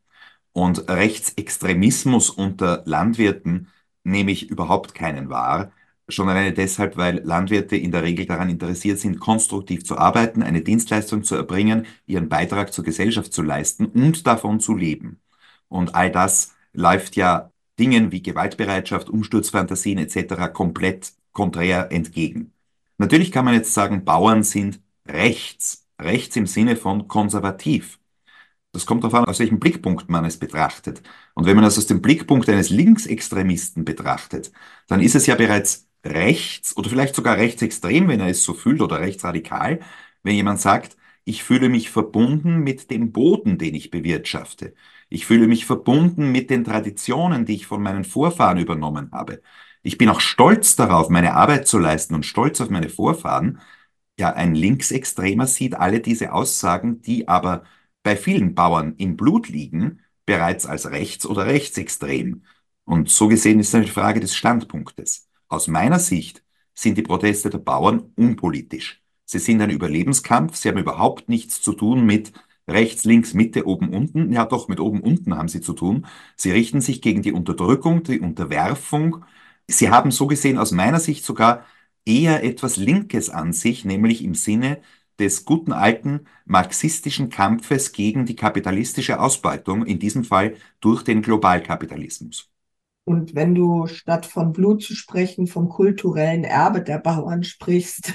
Und 0.52 0.88
Rechtsextremismus 0.88 2.30
unter 2.30 2.82
Landwirten 2.84 3.68
nehme 4.04 4.32
ich 4.32 4.50
überhaupt 4.50 4.94
keinen 4.94 5.28
wahr. 5.30 5.72
Schon 6.08 6.28
alleine 6.28 6.52
deshalb, 6.52 6.96
weil 6.96 7.18
Landwirte 7.24 7.76
in 7.76 7.92
der 7.92 8.02
Regel 8.02 8.26
daran 8.26 8.48
interessiert 8.48 8.98
sind, 8.98 9.20
konstruktiv 9.20 9.84
zu 9.84 9.98
arbeiten, 9.98 10.42
eine 10.42 10.62
Dienstleistung 10.62 11.22
zu 11.22 11.34
erbringen, 11.34 11.86
ihren 12.06 12.28
Beitrag 12.28 12.72
zur 12.72 12.84
Gesellschaft 12.84 13.32
zu 13.32 13.42
leisten 13.42 13.86
und 13.86 14.26
davon 14.26 14.58
zu 14.58 14.74
leben. 14.74 15.20
Und 15.68 15.94
all 15.94 16.10
das 16.10 16.54
läuft 16.72 17.16
ja 17.16 17.52
Dingen 17.78 18.10
wie 18.10 18.22
Gewaltbereitschaft, 18.22 19.10
Umsturzfantasien 19.10 19.98
etc. 19.98 20.52
komplett 20.52 21.12
konträr 21.32 21.92
entgegen. 21.92 22.52
Natürlich 22.96 23.30
kann 23.30 23.44
man 23.44 23.54
jetzt 23.54 23.74
sagen, 23.74 24.04
Bauern 24.04 24.42
sind 24.42 24.80
rechts, 25.06 25.86
rechts 26.00 26.36
im 26.36 26.46
Sinne 26.46 26.76
von 26.76 27.06
konservativ. 27.06 28.00
Das 28.72 28.86
kommt 28.86 29.02
darauf 29.02 29.14
an, 29.14 29.24
aus 29.24 29.38
welchem 29.40 29.58
Blickpunkt 29.58 30.08
man 30.08 30.24
es 30.24 30.38
betrachtet. 30.38 31.02
Und 31.34 31.46
wenn 31.46 31.56
man 31.56 31.64
das 31.64 31.78
aus 31.78 31.86
dem 31.86 32.02
Blickpunkt 32.02 32.48
eines 32.48 32.70
Linksextremisten 32.70 33.84
betrachtet, 33.84 34.52
dann 34.86 35.00
ist 35.00 35.14
es 35.14 35.26
ja 35.26 35.34
bereits 35.34 35.88
rechts 36.04 36.76
oder 36.76 36.90
vielleicht 36.90 37.14
sogar 37.14 37.36
rechtsextrem, 37.36 38.08
wenn 38.08 38.20
er 38.20 38.28
es 38.28 38.44
so 38.44 38.54
fühlt, 38.54 38.80
oder 38.82 39.00
rechtsradikal, 39.00 39.80
wenn 40.22 40.34
jemand 40.36 40.60
sagt, 40.60 40.96
ich 41.24 41.42
fühle 41.44 41.68
mich 41.68 41.90
verbunden 41.90 42.58
mit 42.60 42.90
dem 42.90 43.12
Boden, 43.12 43.58
den 43.58 43.74
ich 43.74 43.90
bewirtschafte. 43.90 44.74
Ich 45.08 45.26
fühle 45.26 45.46
mich 45.46 45.66
verbunden 45.66 46.30
mit 46.32 46.50
den 46.50 46.64
Traditionen, 46.64 47.46
die 47.46 47.56
ich 47.56 47.66
von 47.66 47.82
meinen 47.82 48.04
Vorfahren 48.04 48.58
übernommen 48.58 49.10
habe. 49.12 49.42
Ich 49.82 49.98
bin 49.98 50.08
auch 50.08 50.20
stolz 50.20 50.76
darauf, 50.76 51.08
meine 51.08 51.34
Arbeit 51.34 51.66
zu 51.66 51.78
leisten 51.78 52.14
und 52.14 52.26
stolz 52.26 52.60
auf 52.60 52.70
meine 52.70 52.88
Vorfahren. 52.88 53.60
Ja, 54.18 54.32
ein 54.34 54.54
Linksextremer 54.54 55.46
sieht 55.46 55.74
alle 55.74 56.00
diese 56.00 56.32
Aussagen, 56.32 57.02
die 57.02 57.28
aber 57.28 57.64
bei 58.08 58.16
vielen 58.16 58.54
Bauern 58.54 58.94
im 58.96 59.18
Blut 59.18 59.50
liegen, 59.50 60.00
bereits 60.24 60.64
als 60.64 60.90
rechts- 60.90 61.26
oder 61.26 61.44
rechtsextrem. 61.44 62.42
Und 62.84 63.10
so 63.10 63.28
gesehen 63.28 63.60
ist 63.60 63.68
es 63.68 63.74
eine 63.74 63.86
Frage 63.86 64.18
des 64.18 64.34
Standpunktes. 64.34 65.28
Aus 65.48 65.68
meiner 65.68 65.98
Sicht 65.98 66.42
sind 66.72 66.96
die 66.96 67.02
Proteste 67.02 67.50
der 67.50 67.58
Bauern 67.58 68.10
unpolitisch. 68.16 69.02
Sie 69.26 69.38
sind 69.38 69.60
ein 69.60 69.68
Überlebenskampf, 69.68 70.56
sie 70.56 70.70
haben 70.70 70.78
überhaupt 70.78 71.28
nichts 71.28 71.60
zu 71.60 71.74
tun 71.74 72.06
mit 72.06 72.32
rechts, 72.66 73.04
links, 73.04 73.34
Mitte, 73.34 73.66
oben, 73.66 73.90
unten. 73.90 74.32
Ja, 74.32 74.46
doch, 74.46 74.68
mit 74.68 74.80
oben, 74.80 75.02
unten 75.02 75.36
haben 75.36 75.48
sie 75.48 75.60
zu 75.60 75.74
tun. 75.74 76.06
Sie 76.34 76.50
richten 76.50 76.80
sich 76.80 77.02
gegen 77.02 77.20
die 77.20 77.32
Unterdrückung, 77.32 78.04
die 78.04 78.20
Unterwerfung. 78.20 79.26
Sie 79.66 79.90
haben 79.90 80.12
so 80.12 80.26
gesehen 80.26 80.56
aus 80.56 80.72
meiner 80.72 80.98
Sicht 80.98 81.26
sogar 81.26 81.66
eher 82.06 82.42
etwas 82.42 82.78
Linkes 82.78 83.28
an 83.28 83.52
sich, 83.52 83.84
nämlich 83.84 84.24
im 84.24 84.34
Sinne 84.34 84.80
des 85.18 85.44
guten 85.44 85.72
alten 85.72 86.26
marxistischen 86.44 87.28
Kampfes 87.28 87.92
gegen 87.92 88.26
die 88.26 88.36
kapitalistische 88.36 89.20
Ausbeutung, 89.20 89.84
in 89.84 89.98
diesem 89.98 90.24
Fall 90.24 90.54
durch 90.80 91.02
den 91.02 91.22
Globalkapitalismus. 91.22 92.50
Und 93.04 93.34
wenn 93.34 93.54
du 93.54 93.86
statt 93.86 94.26
von 94.26 94.52
Blut 94.52 94.82
zu 94.82 94.94
sprechen, 94.94 95.46
vom 95.46 95.68
kulturellen 95.68 96.44
Erbe 96.44 96.82
der 96.82 96.98
Bauern 96.98 97.42
sprichst, 97.42 98.12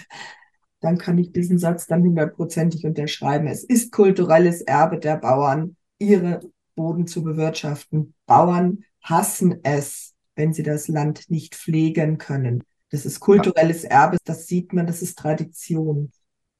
dann 0.81 0.97
kann 0.97 1.17
ich 1.17 1.31
diesen 1.31 1.57
Satz 1.57 1.87
dann 1.87 2.03
hundertprozentig 2.03 2.85
unterschreiben. 2.85 3.47
Es 3.47 3.63
ist 3.63 3.91
kulturelles 3.91 4.61
Erbe 4.61 4.99
der 4.99 5.17
Bauern, 5.17 5.77
ihre 5.97 6.41
Boden 6.75 7.07
zu 7.07 7.23
bewirtschaften. 7.23 8.13
Bauern 8.25 8.83
hassen 9.01 9.59
es, 9.63 10.13
wenn 10.35 10.53
sie 10.53 10.63
das 10.63 10.87
Land 10.87 11.29
nicht 11.29 11.55
pflegen 11.55 12.17
können. 12.17 12.63
Das 12.89 13.05
ist 13.05 13.19
kulturelles 13.19 13.85
Erbe, 13.85 14.17
das 14.25 14.45
sieht 14.45 14.73
man, 14.73 14.85
das 14.85 15.01
ist 15.01 15.17
Tradition. 15.17 16.11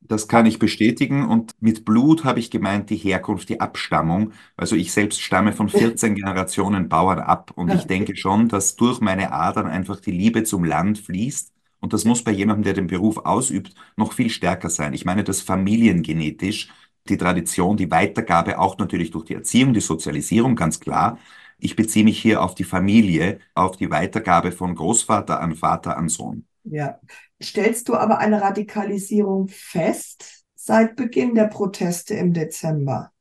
Das 0.06 0.28
kann 0.28 0.46
ich 0.46 0.60
bestätigen. 0.60 1.28
Und 1.28 1.54
mit 1.62 1.86
Blut 1.86 2.24
habe 2.26 2.40
ich 2.40 2.52
gemeint 2.52 2.90
die 2.90 2.98
Herkunft, 2.98 3.50
die 3.50 3.62
Abstammung. 3.62 4.34
Also 4.58 4.76
ich 4.76 4.92
selbst 4.92 5.22
stamme 5.22 5.54
von 5.54 5.70
14 5.70 6.16
Generationen 6.16 6.90
Bauern 6.90 7.20
ab. 7.20 7.52
Und 7.56 7.74
ich 7.74 7.88
denke 7.88 8.16
schon, 8.16 8.50
dass 8.50 8.76
durch 8.76 9.00
meine 9.02 9.32
Adern 9.32 9.68
einfach 9.68 10.00
die 10.00 10.12
Liebe 10.12 10.44
zum 10.44 10.64
Land 10.66 11.00
fließt. 11.00 11.54
Und 11.80 11.94
das 11.94 12.06
muss 12.06 12.24
bei 12.24 12.32
jemandem, 12.32 12.64
der 12.64 12.74
den 12.74 12.88
Beruf 12.88 13.18
ausübt, 13.20 13.74
noch 13.98 14.14
viel 14.14 14.30
stärker 14.30 14.70
sein. 14.70 14.94
Ich 14.94 15.06
meine 15.06 15.24
das 15.24 15.42
familiengenetisch, 15.42 16.70
die 17.10 17.18
Tradition, 17.18 17.76
die 17.78 17.92
Weitergabe, 17.92 18.60
auch 18.60 18.78
natürlich 18.78 19.12
durch 19.12 19.26
die 19.26 19.34
Erziehung, 19.34 19.74
die 19.74 19.82
Sozialisierung, 19.82 20.56
ganz 20.56 20.80
klar. 20.80 21.18
Ich 21.60 21.76
beziehe 21.76 22.06
mich 22.06 22.22
hier 22.22 22.42
auf 22.42 22.56
die 22.56 22.64
Familie, 22.64 23.40
auf 23.54 23.78
die 23.78 23.90
Weitergabe 23.90 24.52
von 24.52 24.76
Großvater 24.76 25.40
an 25.42 25.56
Vater 25.56 25.98
an 25.98 26.10
Sohn. 26.10 26.46
Ja. 26.64 27.00
Stellst 27.42 27.90
du 27.90 27.96
aber 27.96 28.20
eine 28.20 28.42
Radikalisierung 28.42 29.48
fest 29.50 30.46
seit 30.56 30.96
Beginn 30.96 31.36
der 31.36 31.46
Proteste 31.48 32.14
im 32.16 32.34
Dezember? 32.34 33.12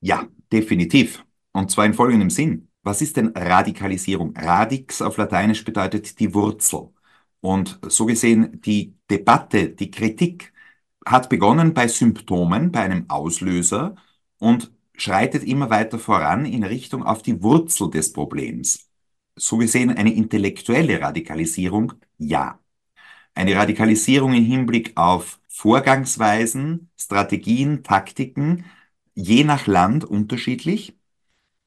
Ja, 0.00 0.26
definitiv. 0.52 1.24
Und 1.52 1.70
zwar 1.70 1.86
in 1.86 1.94
folgendem 1.94 2.30
Sinn. 2.30 2.68
Was 2.82 3.02
ist 3.02 3.16
denn 3.16 3.28
Radikalisierung? 3.28 4.34
Radix 4.36 5.02
auf 5.02 5.16
Lateinisch 5.18 5.64
bedeutet 5.64 6.18
die 6.18 6.32
Wurzel. 6.34 6.88
Und 7.40 7.78
so 7.88 8.06
gesehen, 8.06 8.60
die 8.62 8.94
Debatte, 9.10 9.70
die 9.70 9.90
Kritik 9.90 10.52
hat 11.06 11.28
begonnen 11.28 11.74
bei 11.74 11.88
Symptomen, 11.88 12.72
bei 12.72 12.80
einem 12.80 13.08
Auslöser 13.08 13.96
und 14.38 14.72
schreitet 14.96 15.44
immer 15.44 15.70
weiter 15.70 15.98
voran 15.98 16.44
in 16.46 16.64
Richtung 16.64 17.02
auf 17.04 17.22
die 17.22 17.42
Wurzel 17.42 17.90
des 17.90 18.12
Problems. 18.12 18.88
so 19.36 19.56
gesehen 19.58 19.90
eine 19.90 20.14
intellektuelle 20.14 21.00
Radikalisierung? 21.00 21.94
Ja. 22.18 22.60
Eine 23.34 23.56
Radikalisierung 23.56 24.34
im 24.34 24.44
Hinblick 24.44 24.96
auf 24.96 25.40
Vorgangsweisen, 25.48 26.90
Strategien, 26.96 27.82
Taktiken, 27.82 28.64
je 29.14 29.44
nach 29.44 29.66
Land 29.66 30.04
unterschiedlich. 30.04 30.96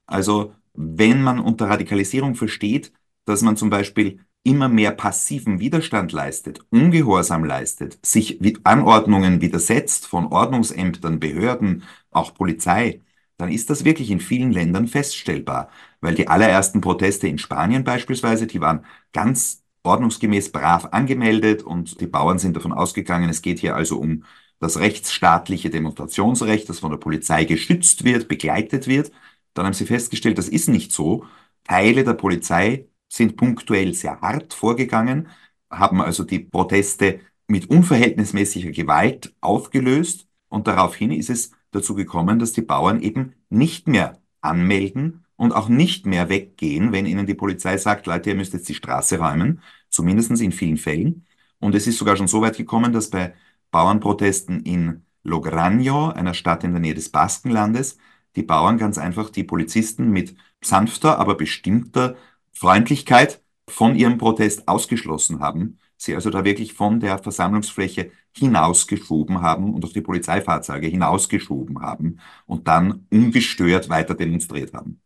Also 0.05 0.55
wenn 0.73 1.21
man 1.21 1.39
unter 1.39 1.69
Radikalisierung 1.69 2.35
versteht, 2.35 2.91
dass 3.25 3.41
man 3.41 3.57
zum 3.57 3.69
Beispiel 3.69 4.19
immer 4.43 4.67
mehr 4.67 4.91
passiven 4.91 5.59
Widerstand 5.59 6.11
leistet, 6.11 6.59
Ungehorsam 6.69 7.45
leistet, 7.45 7.99
sich 8.05 8.39
Anordnungen 8.65 9.41
widersetzt 9.41 10.07
von 10.07 10.27
Ordnungsämtern, 10.27 11.19
Behörden, 11.19 11.83
auch 12.11 12.33
Polizei, 12.33 13.01
dann 13.37 13.51
ist 13.51 13.69
das 13.69 13.85
wirklich 13.85 14.11
in 14.11 14.19
vielen 14.19 14.51
Ländern 14.51 14.87
feststellbar. 14.87 15.69
Weil 16.01 16.15
die 16.15 16.27
allerersten 16.27 16.81
Proteste 16.81 17.27
in 17.27 17.37
Spanien 17.37 17.83
beispielsweise, 17.83 18.47
die 18.47 18.61
waren 18.61 18.85
ganz 19.13 19.62
ordnungsgemäß 19.83 20.51
brav 20.51 20.89
angemeldet 20.91 21.63
und 21.63 21.99
die 22.01 22.07
Bauern 22.07 22.39
sind 22.39 22.55
davon 22.55 22.73
ausgegangen, 22.73 23.29
es 23.29 23.41
geht 23.41 23.59
hier 23.59 23.75
also 23.75 23.99
um 23.99 24.23
das 24.59 24.79
rechtsstaatliche 24.79 25.69
Demonstrationsrecht, 25.69 26.69
das 26.69 26.79
von 26.79 26.91
der 26.91 26.97
Polizei 26.97 27.43
geschützt 27.45 28.03
wird, 28.05 28.27
begleitet 28.29 28.87
wird. 28.87 29.11
Dann 29.53 29.65
haben 29.65 29.73
sie 29.73 29.85
festgestellt, 29.85 30.37
das 30.37 30.47
ist 30.49 30.69
nicht 30.69 30.91
so. 30.93 31.25
Teile 31.65 32.03
der 32.03 32.13
Polizei 32.13 32.87
sind 33.09 33.35
punktuell 33.37 33.93
sehr 33.93 34.21
hart 34.21 34.53
vorgegangen, 34.53 35.27
haben 35.69 36.01
also 36.01 36.23
die 36.23 36.39
Proteste 36.39 37.19
mit 37.47 37.69
unverhältnismäßiger 37.69 38.71
Gewalt 38.71 39.35
aufgelöst 39.41 40.27
und 40.49 40.67
daraufhin 40.67 41.11
ist 41.11 41.29
es 41.29 41.51
dazu 41.71 41.93
gekommen, 41.95 42.39
dass 42.39 42.53
die 42.53 42.61
Bauern 42.61 43.01
eben 43.01 43.33
nicht 43.49 43.87
mehr 43.87 44.21
anmelden 44.41 45.22
und 45.35 45.53
auch 45.53 45.69
nicht 45.69 46.05
mehr 46.05 46.29
weggehen, 46.29 46.91
wenn 46.91 47.05
ihnen 47.05 47.25
die 47.25 47.33
Polizei 47.33 47.77
sagt, 47.77 48.05
Leute, 48.05 48.29
ihr 48.31 48.35
müsst 48.35 48.53
jetzt 48.53 48.69
die 48.69 48.75
Straße 48.75 49.19
räumen, 49.19 49.61
zumindest 49.89 50.31
in 50.41 50.51
vielen 50.51 50.77
Fällen. 50.77 51.25
Und 51.59 51.75
es 51.75 51.87
ist 51.87 51.97
sogar 51.97 52.17
schon 52.17 52.27
so 52.27 52.41
weit 52.41 52.57
gekommen, 52.57 52.93
dass 52.93 53.09
bei 53.09 53.33
Bauernprotesten 53.71 54.61
in 54.63 55.05
Lograño, 55.25 56.09
einer 56.09 56.33
Stadt 56.33 56.63
in 56.63 56.71
der 56.71 56.81
Nähe 56.81 56.93
des 56.93 57.09
Baskenlandes, 57.09 57.97
die 58.35 58.43
Bauern 58.43 58.77
ganz 58.77 58.97
einfach 58.97 59.29
die 59.29 59.43
Polizisten 59.43 60.11
mit 60.11 60.35
sanfter, 60.61 61.19
aber 61.19 61.35
bestimmter 61.35 62.15
Freundlichkeit 62.51 63.41
von 63.67 63.95
ihrem 63.95 64.17
Protest 64.17 64.67
ausgeschlossen 64.67 65.39
haben, 65.39 65.79
sie 65.97 66.15
also 66.15 66.29
da 66.29 66.43
wirklich 66.43 66.73
von 66.73 66.99
der 66.99 67.17
Versammlungsfläche 67.19 68.11
hinausgeschoben 68.35 69.41
haben 69.41 69.73
und 69.73 69.85
auch 69.85 69.93
die 69.93 70.01
Polizeifahrzeuge 70.01 70.87
hinausgeschoben 70.87 71.81
haben 71.81 72.19
und 72.45 72.67
dann 72.67 73.05
ungestört 73.11 73.89
weiter 73.89 74.15
demonstriert 74.15 74.73
haben. 74.73 75.02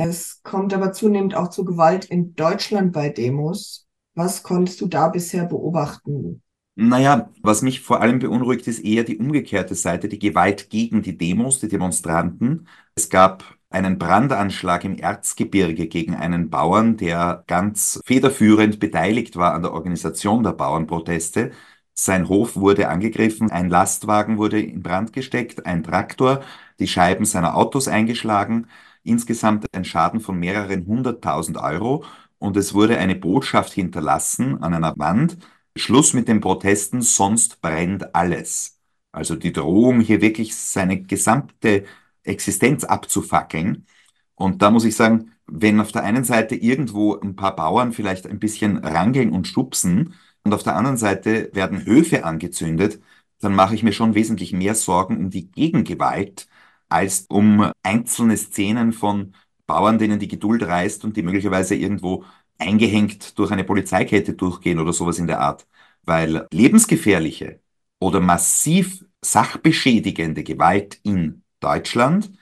Es 0.00 0.44
kommt 0.44 0.72
aber 0.72 0.92
zunehmend 0.92 1.34
auch 1.34 1.48
zu 1.48 1.64
Gewalt 1.64 2.04
in 2.04 2.36
Deutschland 2.36 2.92
bei 2.92 3.08
Demos. 3.08 3.88
Was 4.14 4.44
konntest 4.44 4.80
du 4.80 4.86
da 4.86 5.08
bisher 5.08 5.44
beobachten? 5.44 6.40
Naja, 6.76 7.30
was 7.42 7.62
mich 7.62 7.80
vor 7.80 8.00
allem 8.00 8.20
beunruhigt, 8.20 8.68
ist 8.68 8.78
eher 8.78 9.02
die 9.02 9.18
umgekehrte 9.18 9.74
Seite, 9.74 10.06
die 10.06 10.20
Gewalt 10.20 10.70
gegen 10.70 11.02
die 11.02 11.18
Demos, 11.18 11.58
die 11.58 11.66
Demonstranten. 11.66 12.68
Es 12.94 13.10
gab 13.10 13.42
einen 13.70 13.98
Brandanschlag 13.98 14.84
im 14.84 14.96
Erzgebirge 14.96 15.88
gegen 15.88 16.14
einen 16.14 16.48
Bauern, 16.48 16.96
der 16.96 17.42
ganz 17.48 18.00
federführend 18.06 18.78
beteiligt 18.78 19.34
war 19.34 19.52
an 19.52 19.62
der 19.62 19.72
Organisation 19.72 20.44
der 20.44 20.52
Bauernproteste. 20.52 21.50
Sein 21.92 22.28
Hof 22.28 22.54
wurde 22.54 22.88
angegriffen, 22.88 23.50
ein 23.50 23.68
Lastwagen 23.68 24.38
wurde 24.38 24.60
in 24.60 24.80
Brand 24.80 25.12
gesteckt, 25.12 25.66
ein 25.66 25.82
Traktor, 25.82 26.42
die 26.78 26.86
Scheiben 26.86 27.24
seiner 27.24 27.56
Autos 27.56 27.88
eingeschlagen, 27.88 28.68
insgesamt 29.08 29.66
ein 29.74 29.84
Schaden 29.84 30.20
von 30.20 30.38
mehreren 30.38 30.86
hunderttausend 30.86 31.56
Euro 31.58 32.04
und 32.38 32.56
es 32.56 32.74
wurde 32.74 32.98
eine 32.98 33.16
Botschaft 33.16 33.72
hinterlassen 33.72 34.62
an 34.62 34.74
einer 34.74 34.94
Wand, 34.96 35.38
Schluss 35.76 36.12
mit 36.14 36.28
den 36.28 36.40
Protesten, 36.40 37.02
sonst 37.02 37.60
brennt 37.60 38.14
alles. 38.14 38.78
Also 39.12 39.36
die 39.36 39.52
Drohung, 39.52 40.00
hier 40.00 40.20
wirklich 40.20 40.54
seine 40.56 41.02
gesamte 41.02 41.84
Existenz 42.22 42.84
abzufackeln. 42.84 43.86
Und 44.34 44.62
da 44.62 44.70
muss 44.70 44.84
ich 44.84 44.96
sagen, 44.96 45.32
wenn 45.46 45.80
auf 45.80 45.92
der 45.92 46.04
einen 46.04 46.24
Seite 46.24 46.54
irgendwo 46.54 47.16
ein 47.18 47.36
paar 47.36 47.56
Bauern 47.56 47.92
vielleicht 47.92 48.26
ein 48.26 48.38
bisschen 48.38 48.76
rangeln 48.78 49.30
und 49.32 49.46
schubsen 49.48 50.14
und 50.44 50.54
auf 50.54 50.62
der 50.62 50.76
anderen 50.76 50.96
Seite 50.98 51.50
werden 51.54 51.84
Höfe 51.84 52.24
angezündet, 52.24 53.00
dann 53.40 53.54
mache 53.54 53.74
ich 53.74 53.82
mir 53.82 53.92
schon 53.92 54.14
wesentlich 54.14 54.52
mehr 54.52 54.74
Sorgen 54.74 55.16
um 55.16 55.30
die 55.30 55.50
Gegengewalt 55.50 56.48
als 56.88 57.26
um 57.28 57.70
einzelne 57.82 58.36
Szenen 58.36 58.92
von 58.92 59.34
Bauern, 59.66 59.98
denen 59.98 60.18
die 60.18 60.28
Geduld 60.28 60.62
reißt 60.62 61.04
und 61.04 61.16
die 61.16 61.22
möglicherweise 61.22 61.74
irgendwo 61.74 62.24
eingehängt 62.58 63.38
durch 63.38 63.50
eine 63.50 63.64
Polizeikette 63.64 64.34
durchgehen 64.34 64.78
oder 64.80 64.92
sowas 64.92 65.18
in 65.18 65.26
der 65.26 65.40
Art. 65.40 65.66
Weil 66.04 66.46
lebensgefährliche 66.52 67.60
oder 68.00 68.20
massiv 68.20 69.04
sachbeschädigende 69.22 70.42
Gewalt 70.44 71.00
in 71.02 71.42
Deutschland 71.60 72.32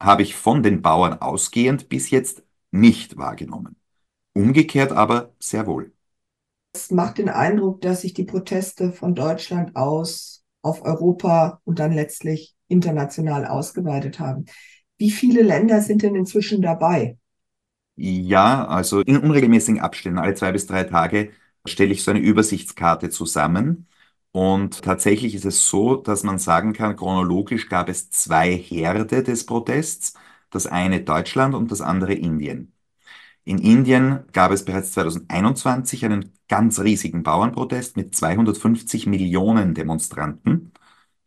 habe 0.00 0.22
ich 0.22 0.34
von 0.34 0.62
den 0.62 0.82
Bauern 0.82 1.20
ausgehend 1.20 1.88
bis 1.88 2.10
jetzt 2.10 2.42
nicht 2.70 3.16
wahrgenommen. 3.16 3.76
Umgekehrt 4.34 4.92
aber 4.92 5.34
sehr 5.38 5.66
wohl. 5.66 5.92
Es 6.74 6.90
macht 6.90 7.18
den 7.18 7.28
Eindruck, 7.28 7.82
dass 7.82 8.00
sich 8.00 8.14
die 8.14 8.24
Proteste 8.24 8.92
von 8.92 9.14
Deutschland 9.14 9.76
aus 9.76 10.42
auf 10.62 10.82
Europa 10.82 11.60
und 11.64 11.78
dann 11.78 11.92
letztlich 11.92 12.56
international 12.72 13.46
ausgeweitet 13.46 14.18
haben. 14.18 14.46
Wie 14.98 15.10
viele 15.10 15.42
Länder 15.42 15.82
sind 15.82 16.02
denn 16.02 16.16
inzwischen 16.16 16.62
dabei? 16.62 17.18
Ja, 17.96 18.66
also 18.66 19.00
in 19.00 19.18
unregelmäßigen 19.18 19.80
Abständen, 19.80 20.18
alle 20.18 20.34
zwei 20.34 20.52
bis 20.52 20.66
drei 20.66 20.84
Tage, 20.84 21.30
stelle 21.66 21.92
ich 21.92 22.02
so 22.02 22.10
eine 22.10 22.20
Übersichtskarte 22.20 23.10
zusammen. 23.10 23.86
Und 24.32 24.82
tatsächlich 24.82 25.34
ist 25.34 25.44
es 25.44 25.68
so, 25.68 25.96
dass 25.96 26.22
man 26.24 26.38
sagen 26.38 26.72
kann, 26.72 26.96
chronologisch 26.96 27.68
gab 27.68 27.88
es 27.90 28.10
zwei 28.10 28.56
Herde 28.56 29.22
des 29.22 29.44
Protests, 29.44 30.14
das 30.50 30.66
eine 30.66 31.02
Deutschland 31.02 31.54
und 31.54 31.70
das 31.70 31.82
andere 31.82 32.14
Indien. 32.14 32.72
In 33.44 33.58
Indien 33.58 34.24
gab 34.32 34.52
es 34.52 34.64
bereits 34.64 34.92
2021 34.92 36.04
einen 36.04 36.32
ganz 36.48 36.80
riesigen 36.80 37.22
Bauernprotest 37.24 37.96
mit 37.96 38.14
250 38.16 39.06
Millionen 39.06 39.74
Demonstranten. 39.74 40.71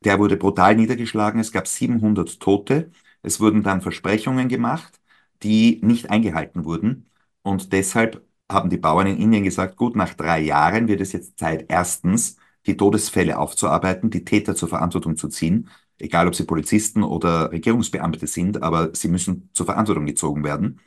Der 0.06 0.20
wurde 0.20 0.38
brutal 0.38 0.76
niedergeschlagen, 0.76 1.40
es 1.40 1.52
gab 1.52 1.68
700 1.68 2.40
Tote, 2.40 2.92
es 3.22 3.40
wurden 3.40 3.64
dann 3.64 3.82
Versprechungen 3.82 4.48
gemacht 4.50 5.00
die 5.44 5.80
nicht 5.84 6.10
eingehalten 6.10 6.66
wurden. 6.66 7.10
Und 7.42 7.74
deshalb 7.74 8.26
haben 8.52 8.70
die 8.70 8.78
Bauern 8.78 9.08
in 9.08 9.18
Indien 9.18 9.44
gesagt, 9.44 9.78
gut, 9.78 9.96
nach 9.96 10.14
drei 10.14 10.40
Jahren 10.42 10.88
wird 10.88 11.02
es 11.02 11.12
jetzt 11.14 11.40
Zeit, 11.40 11.66
erstens 11.70 12.38
die 12.66 12.78
Todesfälle 12.78 13.38
aufzuarbeiten, 13.38 14.10
die 14.10 14.26
Täter 14.26 14.56
zur 14.56 14.70
Verantwortung 14.70 15.18
zu 15.18 15.28
ziehen, 15.30 15.70
egal 16.00 16.28
ob 16.28 16.36
sie 16.36 16.46
Polizisten 16.46 17.04
oder 17.04 17.52
Regierungsbeamte 17.52 18.28
sind, 18.28 18.64
aber 18.64 18.94
sie 18.96 19.08
müssen 19.08 19.50
zur 19.54 19.66
Verantwortung 19.68 20.06
gezogen 20.06 20.44
werden. 20.44 20.80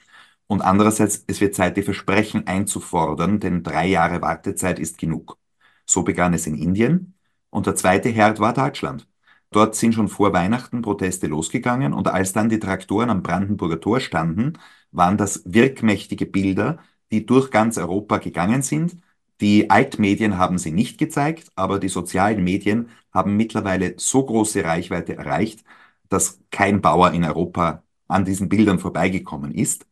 Und 0.46 0.62
andererseits, 0.62 1.24
es 1.26 1.40
wird 1.40 1.54
Zeit, 1.54 1.76
die 1.76 1.82
Versprechen 1.82 2.46
einzufordern, 2.46 3.40
denn 3.40 3.62
drei 3.62 3.86
Jahre 3.86 4.22
Wartezeit 4.22 4.78
ist 4.78 4.98
genug. 4.98 5.38
So 5.86 6.02
begann 6.02 6.34
es 6.34 6.46
in 6.46 6.56
Indien. 6.56 7.17
Und 7.50 7.66
der 7.66 7.74
zweite 7.76 8.08
Herd 8.10 8.40
war 8.40 8.52
Deutschland. 8.52 9.06
Dort 9.50 9.74
sind 9.74 9.94
schon 9.94 10.08
vor 10.08 10.32
Weihnachten 10.32 10.82
Proteste 10.82 11.26
losgegangen 11.26 11.94
und 11.94 12.08
als 12.08 12.32
dann 12.32 12.48
die 12.48 12.58
Traktoren 12.58 13.10
am 13.10 13.22
Brandenburger 13.22 13.80
Tor 13.80 14.00
standen, 14.00 14.54
waren 14.92 15.16
das 15.16 15.42
wirkmächtige 15.46 16.26
Bilder, 16.26 16.78
die 17.10 17.24
durch 17.26 17.50
ganz 17.50 17.78
Europa 17.78 18.18
gegangen 18.18 18.62
sind. 18.62 18.96
Die 19.40 19.70
Altmedien 19.70 20.36
haben 20.38 20.58
sie 20.58 20.72
nicht 20.72 20.98
gezeigt, 20.98 21.50
aber 21.54 21.78
die 21.78 21.88
sozialen 21.88 22.44
Medien 22.44 22.90
haben 23.12 23.36
mittlerweile 23.36 23.94
so 23.98 24.24
große 24.24 24.64
Reichweite 24.64 25.16
erreicht, 25.16 25.64
dass 26.08 26.40
kein 26.50 26.80
Bauer 26.80 27.12
in 27.12 27.24
Europa 27.24 27.82
an 28.08 28.24
diesen 28.24 28.48
Bildern 28.48 28.78
vorbeigekommen 28.78 29.52
ist. 29.54 29.86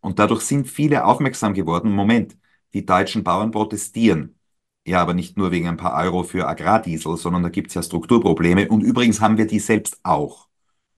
Und 0.00 0.18
dadurch 0.18 0.42
sind 0.42 0.68
viele 0.68 1.04
aufmerksam 1.04 1.54
geworden, 1.54 1.92
Moment, 1.92 2.36
die 2.74 2.84
deutschen 2.86 3.24
Bauern 3.24 3.50
protestieren. 3.50 4.38
Ja, 4.86 5.00
aber 5.00 5.14
nicht 5.14 5.36
nur 5.38 5.50
wegen 5.50 5.66
ein 5.68 5.76
paar 5.78 5.94
Euro 6.04 6.24
für 6.24 6.46
Agrardiesel, 6.46 7.16
sondern 7.16 7.42
da 7.42 7.48
gibt 7.48 7.68
es 7.68 7.74
ja 7.74 7.82
Strukturprobleme. 7.82 8.68
Und 8.68 8.82
übrigens 8.82 9.20
haben 9.20 9.38
wir 9.38 9.46
die 9.46 9.58
selbst 9.60 9.98
auch. 10.02 10.48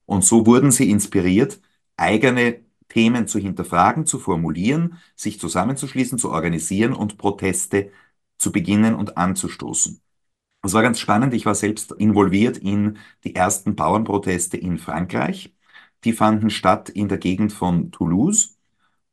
Und 0.07 0.25
so 0.25 0.47
wurden 0.47 0.73
sie 0.73 0.91
inspiriert, 0.91 1.61
eigene 1.97 2.63
Themen 2.89 3.29
zu 3.29 3.39
hinterfragen, 3.39 4.07
zu 4.07 4.19
formulieren, 4.19 4.99
sich 5.17 5.41
zusammenzuschließen, 5.41 6.19
zu 6.19 6.31
organisieren 6.31 6.95
und 6.95 7.19
Proteste 7.19 7.93
zu 8.39 8.53
beginnen 8.53 8.95
und 8.95 9.17
anzustoßen. 9.19 10.01
Das 10.63 10.75
war 10.75 10.83
ganz 10.83 11.01
spannend. 11.01 11.35
Ich 11.35 11.47
war 11.47 11.55
selbst 11.55 11.93
involviert 11.93 12.59
in 12.59 12.99
die 13.25 13.35
ersten 13.37 13.77
Bauernproteste 13.77 14.57
in 14.57 14.79
Frankreich. 14.79 15.55
Die 16.05 16.13
fanden 16.13 16.51
statt 16.51 16.89
in 16.91 17.09
der 17.09 17.19
Gegend 17.19 17.53
von 17.53 17.93
Toulouse. 17.93 18.56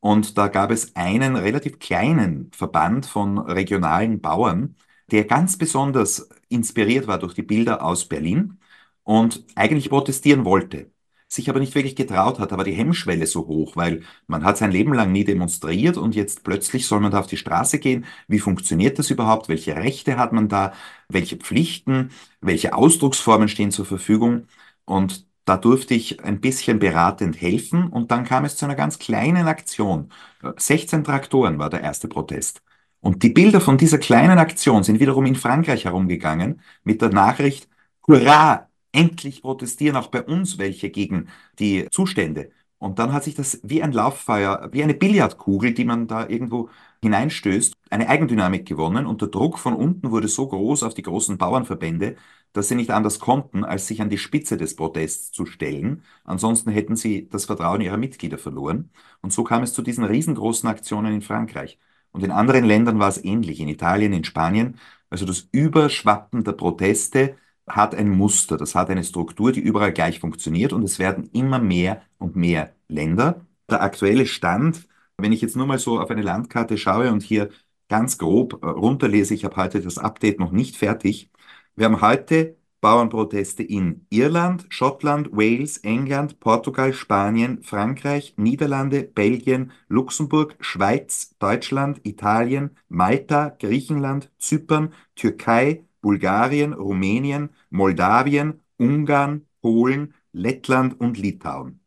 Und 0.04 0.38
da 0.38 0.50
gab 0.50 0.70
es 0.72 0.96
einen 0.98 1.36
relativ 1.38 1.80
kleinen 1.80 2.52
Verband 2.54 3.06
von 3.06 3.38
regionalen 3.40 4.20
Bauern, 4.20 4.76
der 5.12 5.24
ganz 5.26 5.58
besonders 5.58 6.28
inspiriert 6.50 7.08
war 7.08 7.20
durch 7.20 7.34
die 7.34 7.42
Bilder 7.44 7.82
aus 7.84 8.06
Berlin 8.10 8.60
und 9.04 9.46
eigentlich 9.56 9.90
protestieren 9.90 10.44
wollte. 10.46 10.92
sich 11.28 11.50
aber 11.50 11.60
nicht 11.60 11.74
wirklich 11.76 11.96
getraut 11.96 12.38
hat. 12.40 12.52
War 12.52 12.64
die 12.64 12.74
Hemmschwelle 12.74 13.26
so 13.28 13.48
hoch, 13.48 13.76
weil 13.76 14.04
man 14.28 14.44
hat 14.44 14.58
sein 14.58 14.72
Leben 14.72 14.94
lang 14.94 15.12
nie 15.12 15.24
demonstriert 15.24 15.98
und 15.98 16.16
jetzt 16.16 16.44
plötzlich 16.44 16.86
soll 16.86 17.00
man 17.00 17.12
da 17.12 17.20
auf 17.22 17.28
die 17.28 17.38
Straße 17.38 17.80
gehen. 17.80 18.06
Wie 18.28 18.40
funktioniert 18.40 19.00
das 19.00 19.10
überhaupt? 19.10 19.50
Welche 19.50 19.76
Rechte 19.76 20.18
hat 20.18 20.34
man 20.34 20.48
da? 20.50 20.74
Welche 21.10 21.38
Pflichten? 21.38 22.12
Welche 22.42 22.76
Ausdrucksformen 22.76 23.48
stehen 23.50 23.72
zur 23.72 23.86
Verfügung? 23.86 24.48
Und 24.86 25.26
da 25.46 25.58
durfte 25.58 25.94
ich 25.94 26.24
ein 26.24 26.40
bisschen 26.40 26.80
beratend 26.80 27.40
helfen 27.42 27.88
und 27.88 28.12
dann 28.12 28.24
kam 28.26 28.46
es 28.46 28.56
zu 28.58 28.66
einer 28.66 28.76
ganz 28.76 29.00
kleinen 29.00 29.48
Aktion. 29.48 30.10
16 30.58 31.04
Traktoren 31.04 31.60
war 31.60 31.70
der 31.70 31.82
erste 31.82 32.08
Protest. 32.08 32.62
Und 33.02 33.24
die 33.24 33.30
Bilder 33.30 33.60
von 33.60 33.78
dieser 33.78 33.98
kleinen 33.98 34.40
Aktion 34.40 34.84
sind 34.84 35.00
wiederum 35.00 35.26
in 35.26 35.36
Frankreich 35.36 35.86
herumgegangen 35.86 36.62
mit 36.84 37.02
der 37.02 37.10
Nachricht, 37.10 37.68
Hurra, 38.08 38.70
endlich 38.94 39.42
protestieren 39.42 39.98
auch 39.98 40.08
bei 40.08 40.24
uns 40.24 40.58
welche 40.58 40.90
gegen 40.90 41.30
die 41.60 41.88
Zustände. 41.92 42.52
Und 42.84 43.00
dann 43.00 43.14
hat 43.14 43.24
sich 43.24 43.34
das 43.34 43.62
wie 43.64 43.82
ein 43.82 43.94
Lauffeuer, 43.94 44.68
wie 44.74 44.84
eine 44.84 44.94
Billardkugel, 44.94 45.74
die 45.74 45.86
man 45.86 46.06
da 46.08 46.28
irgendwo 46.28 46.70
hineinstößt, 47.02 47.74
eine 47.90 48.10
Eigendynamik 48.10 48.66
gewonnen 48.66 49.06
und 49.06 49.22
der 49.22 49.30
Druck 49.30 49.58
von 49.58 49.74
unten 49.74 50.12
wurde 50.12 50.28
so 50.28 50.46
groß 50.50 50.84
auf 50.84 50.94
die 50.94 51.02
großen 51.02 51.38
Bauernverbände, 51.38 52.18
dass 52.52 52.68
sie 52.68 52.76
nicht 52.76 52.92
anders 52.92 53.20
konnten, 53.20 53.64
als 53.64 53.88
sich 53.88 54.02
an 54.02 54.10
die 54.10 54.18
Spitze 54.18 54.58
des 54.58 54.76
Protests 54.76 55.32
zu 55.32 55.46
stellen. 55.46 56.04
Ansonsten 56.26 56.72
hätten 56.72 56.98
sie 56.98 57.30
das 57.30 57.46
Vertrauen 57.46 57.80
ihrer 57.80 57.96
Mitglieder 57.96 58.38
verloren. 58.38 58.90
Und 59.22 59.32
so 59.32 59.46
kam 59.46 59.64
es 59.64 59.74
zu 59.74 59.82
diesen 59.82 60.04
riesengroßen 60.04 60.68
Aktionen 60.68 61.14
in 61.14 61.22
Frankreich. 61.22 61.80
Und 62.12 62.22
in 62.22 62.32
anderen 62.32 62.66
Ländern 62.66 63.00
war 63.00 63.08
es 63.08 63.24
ähnlich, 63.24 63.62
in 63.62 63.70
Italien, 63.70 64.12
in 64.12 64.26
Spanien. 64.26 64.78
Also 65.10 65.26
das 65.26 65.48
Überschwappen 65.54 66.44
der 66.44 66.52
Proteste 66.52 67.38
hat 67.68 67.96
ein 67.96 68.10
Muster, 68.10 68.58
das 68.58 68.76
hat 68.76 68.90
eine 68.90 69.04
Struktur, 69.04 69.52
die 69.52 69.62
überall 69.62 69.94
gleich 69.94 70.20
funktioniert 70.20 70.74
und 70.74 70.84
es 70.84 71.00
werden 71.00 71.30
immer 71.34 71.60
mehr 71.60 72.02
und 72.18 72.36
mehr 72.36 72.74
Länder. 72.88 73.46
Der 73.70 73.82
aktuelle 73.82 74.26
Stand, 74.26 74.88
wenn 75.18 75.32
ich 75.32 75.42
jetzt 75.42 75.56
nur 75.56 75.68
mal 75.68 75.80
so 75.80 76.00
auf 76.00 76.10
eine 76.10 76.22
Landkarte 76.22 76.78
schaue 76.78 77.12
und 77.12 77.24
hier 77.24 77.50
ganz 77.90 78.18
grob 78.18 78.64
äh, 78.64 78.68
runterlese, 78.68 79.34
ich 79.34 79.46
habe 79.46 79.56
heute 79.58 79.82
das 79.82 79.98
Update 79.98 80.40
noch 80.40 80.52
nicht 80.52 80.78
fertig. 80.78 81.32
Wir 81.76 81.86
haben 81.86 82.02
heute 82.02 82.58
Bauernproteste 82.82 83.64
in 83.64 84.06
Irland, 84.10 84.66
Schottland, 84.70 85.32
Wales, 85.32 85.78
England, 85.78 86.42
Portugal, 86.42 86.92
Spanien, 86.94 87.64
Frankreich, 87.64 88.34
Niederlande, 88.36 89.04
Belgien, 89.04 89.72
Luxemburg, 89.88 90.58
Schweiz, 90.60 91.34
Deutschland, 91.40 92.02
Italien, 92.04 92.72
Malta, 92.90 93.56
Griechenland, 93.58 94.32
Zypern, 94.38 94.94
Türkei, 95.16 95.86
Bulgarien, 96.04 96.74
Rumänien, 96.74 97.52
Moldawien, 97.72 98.62
Ungarn, 98.78 99.48
Polen, 99.62 100.16
Lettland 100.34 101.00
und 101.02 101.18
Litauen. 101.20 101.82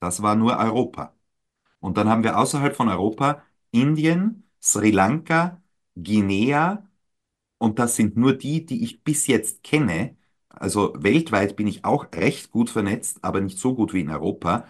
Das 0.00 0.22
war 0.22 0.36
nur 0.36 0.58
Europa. 0.58 1.16
Und 1.80 1.96
dann 1.96 2.08
haben 2.08 2.24
wir 2.24 2.38
außerhalb 2.38 2.76
von 2.76 2.88
Europa 2.88 3.42
Indien, 3.72 4.44
Sri 4.62 4.90
Lanka, 4.92 5.62
Guinea 5.96 6.88
und 7.58 7.78
das 7.78 7.96
sind 7.96 8.16
nur 8.16 8.34
die, 8.36 8.66
die 8.66 8.84
ich 8.84 9.04
bis 9.04 9.26
jetzt 9.26 9.62
kenne. 9.62 10.16
Also 10.48 10.92
weltweit 10.98 11.56
bin 11.56 11.66
ich 11.66 11.84
auch 11.84 12.06
recht 12.14 12.50
gut 12.50 12.70
vernetzt, 12.70 13.22
aber 13.24 13.40
nicht 13.40 13.58
so 13.58 13.74
gut 13.74 13.92
wie 13.94 14.00
in 14.00 14.10
Europa. 14.10 14.66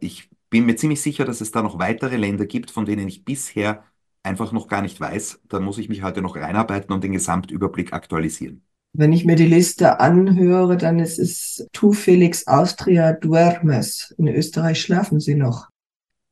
Ich 0.00 0.30
bin 0.50 0.66
mir 0.66 0.76
ziemlich 0.76 1.02
sicher, 1.02 1.24
dass 1.24 1.40
es 1.40 1.50
da 1.50 1.62
noch 1.62 1.78
weitere 1.78 2.16
Länder 2.16 2.46
gibt, 2.46 2.70
von 2.70 2.86
denen 2.86 3.08
ich 3.08 3.24
bisher 3.24 3.84
einfach 4.26 4.52
noch 4.52 4.68
gar 4.68 4.82
nicht 4.82 5.00
weiß, 5.00 5.40
dann 5.48 5.64
muss 5.64 5.78
ich 5.78 5.88
mich 5.88 6.02
heute 6.02 6.20
noch 6.20 6.36
reinarbeiten 6.36 6.92
und 6.92 7.02
den 7.02 7.12
Gesamtüberblick 7.12 7.92
aktualisieren. 7.92 8.62
Wenn 8.92 9.12
ich 9.12 9.24
mir 9.24 9.36
die 9.36 9.46
Liste 9.46 10.00
anhöre, 10.00 10.76
dann 10.76 10.98
ist 10.98 11.18
es 11.18 11.66
Tu 11.72 11.92
Felix 11.92 12.46
Austria 12.46 13.12
Duermes. 13.12 14.14
In 14.18 14.28
Österreich 14.28 14.80
schlafen 14.80 15.20
sie 15.20 15.34
noch. 15.34 15.68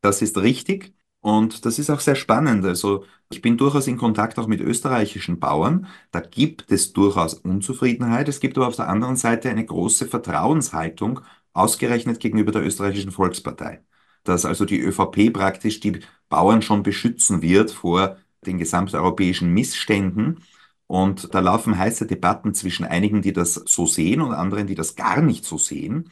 Das 0.01 0.23
ist 0.23 0.39
richtig 0.39 0.95
und 1.21 1.65
das 1.65 1.79
ist 1.79 1.91
auch 1.91 2.01
sehr 2.01 2.15
spannend. 2.15 2.65
Also 2.65 3.05
ich 3.31 3.43
bin 3.43 3.57
durchaus 3.57 3.87
in 3.87 3.97
Kontakt 3.97 4.39
auch 4.39 4.47
mit 4.47 4.61
österreichischen 4.61 5.41
Bauern. 5.41 5.87
Da 6.11 6.21
gibt 6.21 6.71
es 6.71 6.93
durchaus 6.93 7.35
Unzufriedenheit. 7.35 8.29
Es 8.29 8.41
gibt 8.41 8.57
aber 8.57 8.69
auf 8.69 8.77
der 8.77 8.89
anderen 8.89 9.17
Seite 9.17 9.51
eine 9.51 9.65
große 9.65 10.07
Vertrauenshaltung, 10.07 11.21
ausgerechnet 11.53 12.21
gegenüber 12.21 12.53
der 12.53 12.65
österreichischen 12.65 13.11
Volkspartei. 13.11 13.83
Dass 14.25 14.45
also 14.45 14.65
die 14.65 14.81
ÖVP 14.81 15.33
praktisch 15.33 15.81
die 15.81 16.01
Bauern 16.29 16.63
schon 16.63 16.83
beschützen 16.83 17.43
wird 17.43 17.71
vor 17.71 18.19
den 18.47 18.59
gesamteuropäischen 18.59 19.53
Missständen. 19.53 20.41
Und 20.87 21.35
da 21.35 21.41
laufen 21.41 21.79
heiße 21.79 22.07
Debatten 22.07 22.55
zwischen 22.55 22.85
einigen, 22.85 23.23
die 23.23 23.33
das 23.33 23.55
so 23.55 23.87
sehen 23.87 24.21
und 24.21 24.33
anderen, 24.35 24.67
die 24.67 24.75
das 24.75 24.97
gar 24.97 25.21
nicht 25.23 25.45
so 25.45 25.59
sehen. 25.59 26.11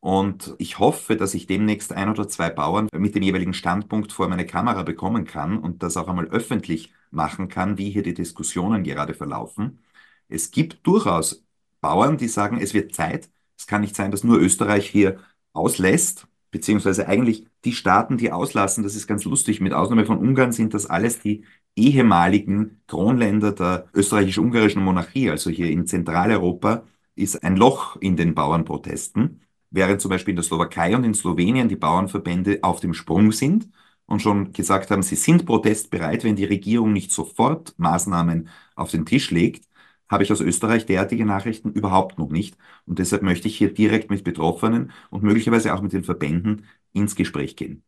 Und 0.00 0.54
ich 0.58 0.78
hoffe, 0.78 1.16
dass 1.16 1.34
ich 1.34 1.46
demnächst 1.46 1.92
ein 1.92 2.08
oder 2.08 2.28
zwei 2.28 2.50
Bauern 2.50 2.88
mit 2.96 3.14
dem 3.14 3.22
jeweiligen 3.22 3.54
Standpunkt 3.54 4.12
vor 4.12 4.28
meine 4.28 4.46
Kamera 4.46 4.82
bekommen 4.84 5.24
kann 5.24 5.58
und 5.58 5.82
das 5.82 5.96
auch 5.96 6.08
einmal 6.08 6.28
öffentlich 6.28 6.92
machen 7.10 7.48
kann, 7.48 7.78
wie 7.78 7.90
hier 7.90 8.02
die 8.02 8.14
Diskussionen 8.14 8.84
gerade 8.84 9.14
verlaufen. 9.14 9.80
Es 10.28 10.50
gibt 10.50 10.86
durchaus 10.86 11.44
Bauern, 11.80 12.18
die 12.18 12.28
sagen, 12.28 12.58
es 12.60 12.74
wird 12.74 12.94
Zeit. 12.94 13.30
Es 13.58 13.66
kann 13.66 13.80
nicht 13.80 13.96
sein, 13.96 14.10
dass 14.10 14.24
nur 14.24 14.38
Österreich 14.38 14.88
hier 14.88 15.18
auslässt 15.52 16.28
beziehungsweise 16.50 17.08
eigentlich 17.08 17.46
die 17.64 17.72
Staaten, 17.72 18.16
die 18.18 18.32
auslassen, 18.32 18.84
das 18.84 18.94
ist 18.94 19.06
ganz 19.06 19.24
lustig, 19.24 19.60
mit 19.60 19.72
Ausnahme 19.72 20.06
von 20.06 20.18
Ungarn 20.18 20.52
sind 20.52 20.74
das 20.74 20.86
alles 20.86 21.18
die 21.20 21.44
ehemaligen 21.76 22.80
Kronländer 22.86 23.52
der 23.52 23.86
österreichisch-ungarischen 23.94 24.82
Monarchie, 24.82 25.30
also 25.30 25.50
hier 25.50 25.70
in 25.70 25.86
Zentraleuropa 25.86 26.84
ist 27.14 27.42
ein 27.42 27.56
Loch 27.56 27.96
in 27.96 28.16
den 28.16 28.34
Bauernprotesten, 28.34 29.40
während 29.70 30.00
zum 30.00 30.10
Beispiel 30.10 30.32
in 30.32 30.36
der 30.36 30.44
Slowakei 30.44 30.96
und 30.96 31.04
in 31.04 31.14
Slowenien 31.14 31.68
die 31.68 31.76
Bauernverbände 31.76 32.60
auf 32.62 32.80
dem 32.80 32.94
Sprung 32.94 33.32
sind 33.32 33.68
und 34.06 34.22
schon 34.22 34.52
gesagt 34.52 34.90
haben, 34.90 35.02
sie 35.02 35.16
sind 35.16 35.46
protestbereit, 35.46 36.24
wenn 36.24 36.36
die 36.36 36.44
Regierung 36.44 36.92
nicht 36.92 37.10
sofort 37.12 37.74
Maßnahmen 37.78 38.48
auf 38.74 38.90
den 38.90 39.04
Tisch 39.06 39.30
legt 39.30 39.65
habe 40.08 40.22
ich 40.22 40.32
aus 40.32 40.40
Österreich 40.40 40.86
derartige 40.86 41.26
Nachrichten 41.26 41.72
überhaupt 41.72 42.18
noch 42.18 42.30
nicht. 42.30 42.56
Und 42.86 42.98
deshalb 42.98 43.22
möchte 43.22 43.48
ich 43.48 43.56
hier 43.58 43.72
direkt 43.72 44.10
mit 44.10 44.24
Betroffenen 44.24 44.92
und 45.10 45.22
möglicherweise 45.22 45.74
auch 45.74 45.82
mit 45.82 45.92
den 45.92 46.04
Verbänden 46.04 46.64
ins 46.92 47.16
Gespräch 47.16 47.56
gehen. 47.56 47.82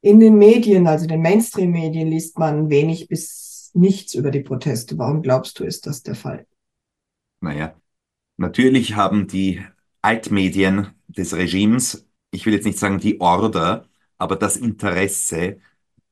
In 0.00 0.20
den 0.20 0.36
Medien, 0.36 0.86
also 0.86 1.06
den 1.06 1.22
Mainstream-Medien, 1.22 2.08
liest 2.08 2.38
man 2.38 2.68
wenig 2.68 3.08
bis 3.08 3.70
nichts 3.72 4.14
über 4.14 4.30
die 4.30 4.40
Proteste. 4.40 4.98
Warum 4.98 5.22
glaubst 5.22 5.58
du, 5.58 5.64
ist 5.64 5.86
das 5.86 6.02
der 6.02 6.14
Fall? 6.14 6.46
Naja, 7.40 7.74
natürlich 8.36 8.96
haben 8.96 9.26
die 9.26 9.62
Altmedien 10.02 10.88
des 11.08 11.34
Regimes, 11.34 12.06
ich 12.30 12.44
will 12.46 12.52
jetzt 12.52 12.66
nicht 12.66 12.78
sagen 12.78 12.98
die 12.98 13.20
Order, 13.20 13.86
aber 14.18 14.36
das 14.36 14.56
Interesse, 14.56 15.58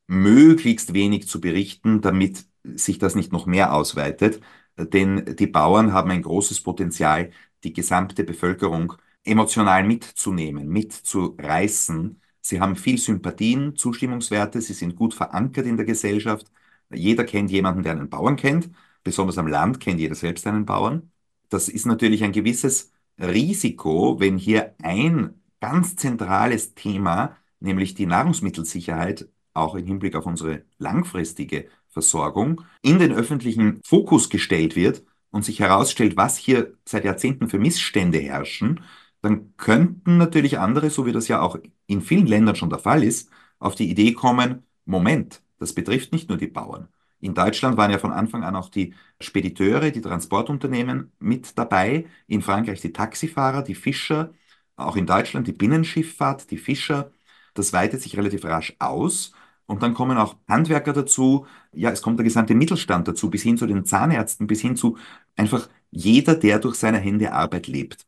möglichst 0.06 0.94
wenig 0.94 1.28
zu 1.28 1.40
berichten, 1.40 2.00
damit 2.00 2.44
sich 2.64 2.98
das 2.98 3.14
nicht 3.14 3.32
noch 3.32 3.46
mehr 3.46 3.74
ausweitet 3.74 4.40
denn 4.84 5.36
die 5.36 5.46
Bauern 5.46 5.92
haben 5.92 6.10
ein 6.10 6.22
großes 6.22 6.60
Potenzial, 6.62 7.30
die 7.64 7.72
gesamte 7.72 8.24
Bevölkerung 8.24 8.94
emotional 9.24 9.84
mitzunehmen, 9.84 10.68
mitzureißen. 10.68 12.20
Sie 12.40 12.60
haben 12.60 12.76
viel 12.76 12.98
Sympathien, 12.98 13.76
Zustimmungswerte, 13.76 14.60
sie 14.60 14.74
sind 14.74 14.96
gut 14.96 15.14
verankert 15.14 15.66
in 15.66 15.76
der 15.76 15.86
Gesellschaft. 15.86 16.50
Jeder 16.90 17.24
kennt 17.24 17.50
jemanden, 17.50 17.82
der 17.82 17.92
einen 17.92 18.10
Bauern 18.10 18.36
kennt. 18.36 18.70
Besonders 19.04 19.38
am 19.38 19.46
Land 19.46 19.80
kennt 19.80 20.00
jeder 20.00 20.14
selbst 20.14 20.46
einen 20.46 20.66
Bauern. 20.66 21.10
Das 21.48 21.68
ist 21.68 21.86
natürlich 21.86 22.24
ein 22.24 22.32
gewisses 22.32 22.92
Risiko, 23.18 24.18
wenn 24.20 24.38
hier 24.38 24.74
ein 24.82 25.40
ganz 25.60 25.96
zentrales 25.96 26.74
Thema, 26.74 27.36
nämlich 27.60 27.94
die 27.94 28.06
Nahrungsmittelsicherheit, 28.06 29.28
auch 29.54 29.74
im 29.74 29.86
Hinblick 29.86 30.16
auf 30.16 30.26
unsere 30.26 30.64
langfristige 30.78 31.68
Versorgung 31.92 32.62
in 32.82 32.98
den 32.98 33.12
öffentlichen 33.12 33.80
Fokus 33.84 34.30
gestellt 34.30 34.74
wird 34.76 35.04
und 35.30 35.44
sich 35.44 35.60
herausstellt, 35.60 36.16
was 36.16 36.36
hier 36.36 36.74
seit 36.86 37.04
Jahrzehnten 37.04 37.48
für 37.48 37.58
Missstände 37.58 38.18
herrschen, 38.18 38.80
dann 39.20 39.56
könnten 39.56 40.16
natürlich 40.16 40.58
andere, 40.58 40.90
so 40.90 41.06
wie 41.06 41.12
das 41.12 41.28
ja 41.28 41.40
auch 41.40 41.56
in 41.86 42.02
vielen 42.02 42.26
Ländern 42.26 42.56
schon 42.56 42.70
der 42.70 42.78
Fall 42.78 43.04
ist, 43.04 43.30
auf 43.58 43.74
die 43.74 43.90
Idee 43.90 44.12
kommen, 44.14 44.64
Moment, 44.84 45.42
das 45.58 45.74
betrifft 45.74 46.12
nicht 46.12 46.28
nur 46.28 46.38
die 46.38 46.48
Bauern. 46.48 46.88
In 47.20 47.34
Deutschland 47.34 47.76
waren 47.76 47.92
ja 47.92 47.98
von 47.98 48.12
Anfang 48.12 48.42
an 48.42 48.56
auch 48.56 48.68
die 48.68 48.94
Spediteure, 49.20 49.92
die 49.92 50.00
Transportunternehmen 50.00 51.12
mit 51.20 51.56
dabei, 51.56 52.06
in 52.26 52.42
Frankreich 52.42 52.80
die 52.80 52.92
Taxifahrer, 52.92 53.62
die 53.62 53.76
Fischer, 53.76 54.34
auch 54.76 54.96
in 54.96 55.06
Deutschland 55.06 55.46
die 55.46 55.52
Binnenschifffahrt, 55.52 56.50
die 56.50 56.58
Fischer. 56.58 57.12
Das 57.54 57.72
weitet 57.72 58.02
sich 58.02 58.16
relativ 58.16 58.44
rasch 58.44 58.74
aus 58.80 59.32
und 59.72 59.82
dann 59.82 59.94
kommen 59.94 60.18
auch 60.18 60.36
Handwerker 60.48 60.92
dazu, 60.92 61.46
ja, 61.72 61.90
es 61.90 62.02
kommt 62.02 62.18
der 62.18 62.24
gesamte 62.24 62.54
Mittelstand 62.54 63.08
dazu, 63.08 63.30
bis 63.30 63.42
hin 63.42 63.56
zu 63.58 63.66
den 63.66 63.84
Zahnärzten, 63.86 64.46
bis 64.46 64.60
hin 64.60 64.76
zu 64.76 64.98
einfach 65.36 65.68
jeder, 65.90 66.34
der 66.36 66.58
durch 66.60 66.76
seine 66.76 66.98
Hände 66.98 67.32
Arbeit 67.32 67.66
lebt. 67.68 68.06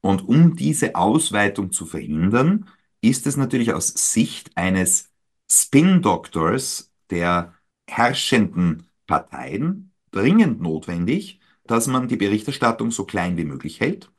Und 0.00 0.28
um 0.28 0.56
diese 0.56 0.94
Ausweitung 0.96 1.72
zu 1.72 1.86
verhindern, 1.86 2.68
ist 3.00 3.26
es 3.26 3.36
natürlich 3.36 3.72
aus 3.72 3.88
Sicht 3.88 4.56
eines 4.56 5.10
Spin-Doctors 5.50 6.92
der 7.10 7.54
herrschenden 7.88 8.88
Parteien 9.06 9.92
dringend 10.12 10.60
notwendig, 10.60 11.40
dass 11.64 11.86
man 11.86 12.08
die 12.08 12.16
Berichterstattung 12.16 12.90
so 12.90 13.04
klein 13.04 13.36
wie 13.36 13.44
möglich 13.44 13.80
hält, 13.80 14.10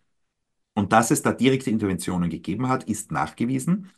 Und 0.75 0.91
dass 0.93 1.11
es 1.11 1.21
da 1.21 1.31
direkte 1.33 1.69
Interventionen 1.69 2.29
gegeben 2.29 2.67
hat, 2.69 2.85
ist 2.85 3.11
nachgewiesen. 3.11 3.91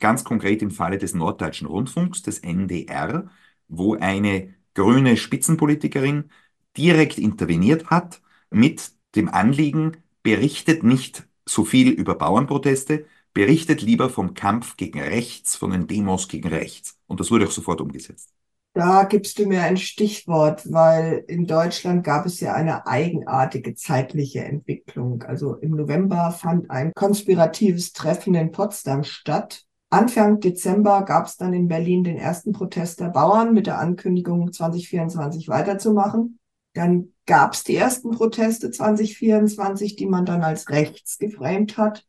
Ganz 0.00 0.24
konkret 0.24 0.62
im 0.62 0.70
Falle 0.70 0.98
des 0.98 1.14
Norddeutschen 1.14 1.68
Rundfunks, 1.68 2.22
des 2.22 2.40
NDR, 2.40 3.30
wo 3.68 3.94
eine 3.94 4.54
grüne 4.74 5.16
Spitzenpolitikerin 5.16 6.30
direkt 6.76 7.18
interveniert 7.18 7.90
hat 7.90 8.20
mit 8.50 8.92
dem 9.14 9.28
Anliegen, 9.28 9.98
berichtet 10.22 10.82
nicht 10.82 11.28
so 11.46 11.64
viel 11.64 11.90
über 11.90 12.14
Bauernproteste, 12.14 13.06
berichtet 13.32 13.82
lieber 13.82 14.10
vom 14.10 14.34
Kampf 14.34 14.76
gegen 14.76 15.00
rechts, 15.00 15.56
von 15.56 15.70
den 15.70 15.86
Demos 15.86 16.28
gegen 16.28 16.48
rechts. 16.48 16.98
Und 17.06 17.20
das 17.20 17.30
wurde 17.30 17.46
auch 17.46 17.50
sofort 17.50 17.80
umgesetzt. 17.80 18.32
Da 18.72 19.02
gibst 19.02 19.38
du 19.38 19.46
mir 19.46 19.62
ein 19.62 19.76
Stichwort, 19.76 20.70
weil 20.72 21.24
in 21.26 21.46
Deutschland 21.46 22.04
gab 22.04 22.24
es 22.26 22.38
ja 22.38 22.54
eine 22.54 22.86
eigenartige 22.86 23.74
zeitliche 23.74 24.44
Entwicklung. 24.44 25.24
Also 25.24 25.56
im 25.56 25.72
November 25.72 26.30
fand 26.30 26.70
ein 26.70 26.92
konspiratives 26.94 27.92
Treffen 27.92 28.34
in 28.34 28.52
Potsdam 28.52 29.02
statt. 29.02 29.64
Anfang 29.92 30.38
Dezember 30.38 31.02
gab 31.02 31.26
es 31.26 31.36
dann 31.36 31.52
in 31.52 31.66
Berlin 31.66 32.04
den 32.04 32.16
ersten 32.16 32.52
Protest 32.52 33.00
der 33.00 33.08
Bauern 33.08 33.52
mit 33.52 33.66
der 33.66 33.80
Ankündigung, 33.80 34.52
2024 34.52 35.48
weiterzumachen. 35.48 36.38
Dann 36.74 37.08
gab 37.26 37.54
es 37.54 37.64
die 37.64 37.74
ersten 37.74 38.12
Proteste 38.12 38.70
2024, 38.70 39.96
die 39.96 40.06
man 40.06 40.24
dann 40.24 40.42
als 40.42 40.68
rechts 40.70 41.18
geframed 41.18 41.76
hat. 41.76 42.06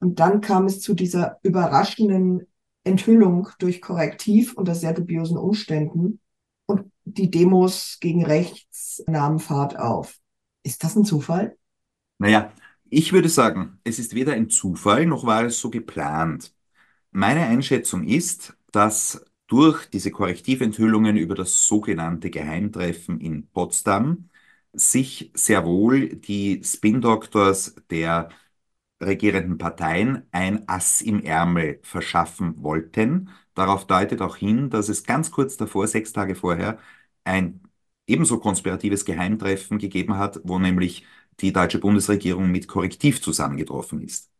Und 0.00 0.18
dann 0.18 0.40
kam 0.40 0.66
es 0.66 0.80
zu 0.80 0.94
dieser 0.94 1.38
überraschenden 1.42 2.48
Enthüllung 2.82 3.48
durch 3.60 3.80
Korrektiv 3.80 4.54
unter 4.54 4.74
sehr 4.74 4.92
dubiosen 4.92 5.36
Umständen. 5.36 6.18
Und 6.66 6.90
die 7.04 7.30
Demos 7.30 7.98
gegen 8.00 8.26
rechts 8.26 9.04
nahmen 9.06 9.38
Fahrt 9.38 9.78
auf. 9.78 10.16
Ist 10.64 10.82
das 10.82 10.96
ein 10.96 11.04
Zufall? 11.04 11.56
Naja, 12.18 12.52
ich 12.90 13.12
würde 13.12 13.28
sagen, 13.28 13.78
es 13.84 14.00
ist 14.00 14.14
weder 14.16 14.32
ein 14.32 14.50
Zufall, 14.50 15.06
noch 15.06 15.24
war 15.24 15.44
es 15.44 15.60
so 15.60 15.70
geplant. 15.70 16.52
Meine 17.12 17.46
Einschätzung 17.46 18.04
ist, 18.04 18.56
dass 18.72 19.24
durch 19.46 19.86
diese 19.86 20.10
Korrektiventhüllungen 20.10 21.16
über 21.16 21.34
das 21.34 21.66
sogenannte 21.66 22.30
Geheimtreffen 22.30 23.20
in 23.20 23.48
Potsdam 23.48 24.30
sich 24.72 25.30
sehr 25.34 25.64
wohl 25.66 26.08
die 26.16 26.62
Spin-Doctors 26.64 27.76
der 27.90 28.30
regierenden 29.02 29.58
Parteien 29.58 30.26
ein 30.32 30.68
Ass 30.68 31.02
im 31.02 31.22
Ärmel 31.24 31.80
verschaffen 31.84 32.62
wollten. 32.62 33.30
Darauf 33.54 33.86
deutet 33.86 34.22
auch 34.22 34.36
hin, 34.36 34.70
dass 34.70 34.88
es 34.88 35.04
ganz 35.04 35.30
kurz 35.32 35.56
davor, 35.58 35.88
sechs 35.88 36.12
Tage 36.14 36.34
vorher, 36.36 36.78
ein 37.24 37.62
ebenso 38.08 38.40
konspiratives 38.40 39.04
Geheimtreffen 39.06 39.78
gegeben 39.78 40.18
hat, 40.18 40.40
wo 40.44 40.58
nämlich 40.58 41.06
die 41.40 41.52
deutsche 41.52 41.80
Bundesregierung 41.80 42.50
mit 42.50 42.68
Korrektiv 42.68 43.22
zusammengetroffen 43.22 44.02
ist. 44.02 44.31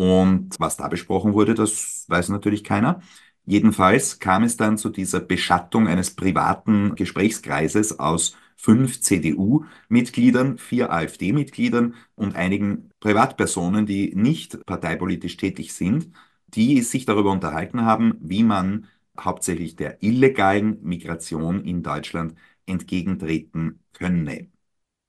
Und 0.00 0.56
was 0.58 0.78
da 0.78 0.88
besprochen 0.88 1.34
wurde, 1.34 1.54
das 1.54 2.06
weiß 2.08 2.30
natürlich 2.30 2.64
keiner. 2.64 3.02
Jedenfalls 3.44 4.18
kam 4.18 4.44
es 4.44 4.56
dann 4.56 4.78
zu 4.78 4.88
dieser 4.88 5.20
Beschattung 5.20 5.88
eines 5.88 6.14
privaten 6.14 6.94
Gesprächskreises 6.94 7.98
aus 7.98 8.34
fünf 8.56 9.00
CDU-Mitgliedern, 9.02 10.56
vier 10.56 10.90
AfD-Mitgliedern 10.90 11.96
und 12.14 12.34
einigen 12.34 12.88
Privatpersonen, 13.00 13.84
die 13.84 14.14
nicht 14.14 14.64
parteipolitisch 14.64 15.36
tätig 15.36 15.74
sind, 15.74 16.08
die 16.48 16.80
sich 16.80 17.04
darüber 17.04 17.30
unterhalten 17.32 17.82
haben, 17.84 18.14
wie 18.20 18.42
man 18.42 18.86
hauptsächlich 19.18 19.76
der 19.76 20.02
illegalen 20.02 20.82
Migration 20.82 21.62
in 21.62 21.82
Deutschland 21.82 22.34
entgegentreten 22.64 23.80
könne. 23.92 24.48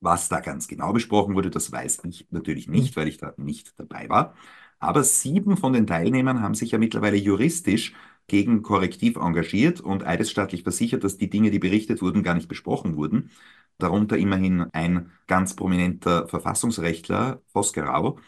Was 0.02 0.30
da 0.30 0.40
ganz 0.42 0.68
genau 0.68 0.94
besprochen 0.94 1.36
wurde, 1.36 1.50
das 1.52 1.72
weiß 1.72 2.02
ich 2.06 2.28
natürlich 2.32 2.68
nicht, 2.68 2.96
weil 2.98 3.08
ich 3.08 3.18
da 3.18 3.34
nicht 3.38 3.74
dabei 3.80 4.10
war. 4.10 4.36
Aber 4.82 5.04
sieben 5.04 5.58
von 5.58 5.74
den 5.74 5.88
Teilnehmern 5.88 6.42
haben 6.42 6.56
sich 6.56 6.72
ja 6.72 6.80
mittlerweile 6.80 7.18
juristisch 7.18 7.94
gegen 8.28 8.64
Korrektiv 8.64 9.18
engagiert 9.18 9.82
und 9.82 10.06
eidesstattlich 10.06 10.64
versichert, 10.64 11.04
dass 11.04 11.18
die 11.18 11.30
Dinge, 11.30 11.52
die 11.52 11.60
berichtet 11.60 12.02
wurden, 12.02 12.24
gar 12.24 12.36
nicht 12.36 12.50
besprochen 12.50 12.98
wurden. 12.98 13.32
Darunter 13.78 14.18
immerhin 14.18 14.64
ein 14.74 15.12
ganz 15.28 15.56
prominenter 15.56 16.28
Verfassungsrechtler, 16.28 17.42
Vosgerau. 17.54 18.20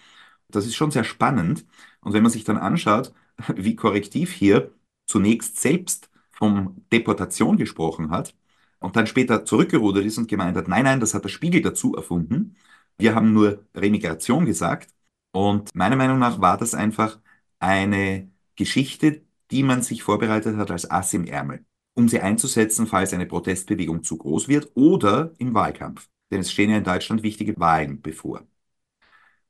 Das 0.49 0.65
ist 0.65 0.75
schon 0.75 0.91
sehr 0.91 1.03
spannend. 1.03 1.65
Und 2.01 2.13
wenn 2.13 2.23
man 2.23 2.31
sich 2.31 2.43
dann 2.43 2.57
anschaut, 2.57 3.13
wie 3.55 3.75
Korrektiv 3.75 4.31
hier 4.33 4.71
zunächst 5.07 5.59
selbst 5.61 6.09
von 6.31 6.85
Deportation 6.91 7.57
gesprochen 7.57 8.11
hat 8.11 8.35
und 8.79 8.95
dann 8.95 9.07
später 9.07 9.45
zurückgerudert 9.45 10.05
ist 10.05 10.17
und 10.17 10.27
gemeint 10.27 10.57
hat, 10.57 10.67
nein, 10.67 10.83
nein, 10.85 10.99
das 10.99 11.13
hat 11.13 11.23
der 11.23 11.29
Spiegel 11.29 11.61
dazu 11.61 11.95
erfunden. 11.95 12.57
Wir 12.97 13.15
haben 13.15 13.33
nur 13.33 13.65
Remigration 13.75 14.45
gesagt. 14.45 14.92
Und 15.33 15.73
meiner 15.75 15.95
Meinung 15.95 16.19
nach 16.19 16.39
war 16.41 16.57
das 16.57 16.75
einfach 16.75 17.19
eine 17.59 18.31
Geschichte, 18.55 19.23
die 19.51 19.63
man 19.63 19.81
sich 19.81 20.03
vorbereitet 20.03 20.57
hat 20.57 20.71
als 20.71 20.89
Ass 20.89 21.13
im 21.13 21.25
Ärmel, 21.25 21.65
um 21.95 22.07
sie 22.07 22.21
einzusetzen, 22.21 22.87
falls 22.87 23.13
eine 23.13 23.25
Protestbewegung 23.25 24.03
zu 24.03 24.17
groß 24.17 24.47
wird 24.47 24.71
oder 24.75 25.33
im 25.39 25.53
Wahlkampf. 25.53 26.09
Denn 26.31 26.41
es 26.41 26.51
stehen 26.51 26.69
ja 26.69 26.77
in 26.77 26.83
Deutschland 26.83 27.23
wichtige 27.23 27.59
Wahlen 27.59 28.01
bevor. 28.01 28.43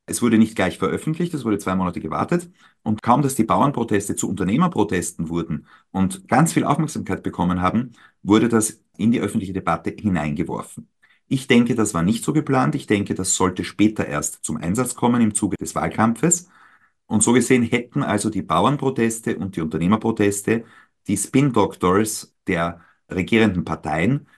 Es 0.06 0.20
wurde 0.22 0.38
nicht 0.38 0.54
gleich 0.54 0.78
veröffentlicht, 0.78 1.32
es 1.34 1.44
wurde 1.44 1.58
zwei 1.58 1.74
Monate 1.74 2.00
gewartet 2.00 2.50
und 2.82 3.02
kaum, 3.02 3.22
dass 3.22 3.34
die 3.36 3.44
Bauernproteste 3.44 4.16
zu 4.16 4.28
Unternehmerprotesten 4.28 5.28
wurden 5.30 5.66
und 5.92 6.28
ganz 6.28 6.52
viel 6.52 6.64
Aufmerksamkeit 6.64 7.22
bekommen 7.22 7.62
haben, 7.62 7.92
wurde 8.22 8.48
das 8.48 8.82
in 8.98 9.12
die 9.12 9.20
öffentliche 9.20 9.54
Debatte 9.54 9.90
hineingeworfen. 9.98 10.88
Ich 11.26 11.46
denke, 11.46 11.74
das 11.74 11.94
war 11.94 12.02
nicht 12.02 12.24
so 12.24 12.32
geplant. 12.32 12.74
Ich 12.74 12.86
denke, 12.86 13.14
das 13.14 13.34
sollte 13.34 13.64
später 13.64 14.06
erst 14.06 14.44
zum 14.44 14.56
Einsatz 14.58 14.94
kommen 14.94 15.20
im 15.22 15.34
Zuge 15.34 15.56
des 15.56 15.74
Wahlkampfes. 15.74 16.48
Und 17.06 17.22
so 17.22 17.32
gesehen 17.32 17.62
hätten 17.62 18.02
also 18.02 18.30
die 18.30 18.42
Bauernproteste 18.42 19.36
und 19.38 19.56
die 19.56 19.60
Unternehmerproteste 19.62 20.64
die 21.06 21.16
Spin-Doctors 21.16 22.34
der 22.46 22.80
regierenden 23.10 23.64
Parteien, 23.64 24.28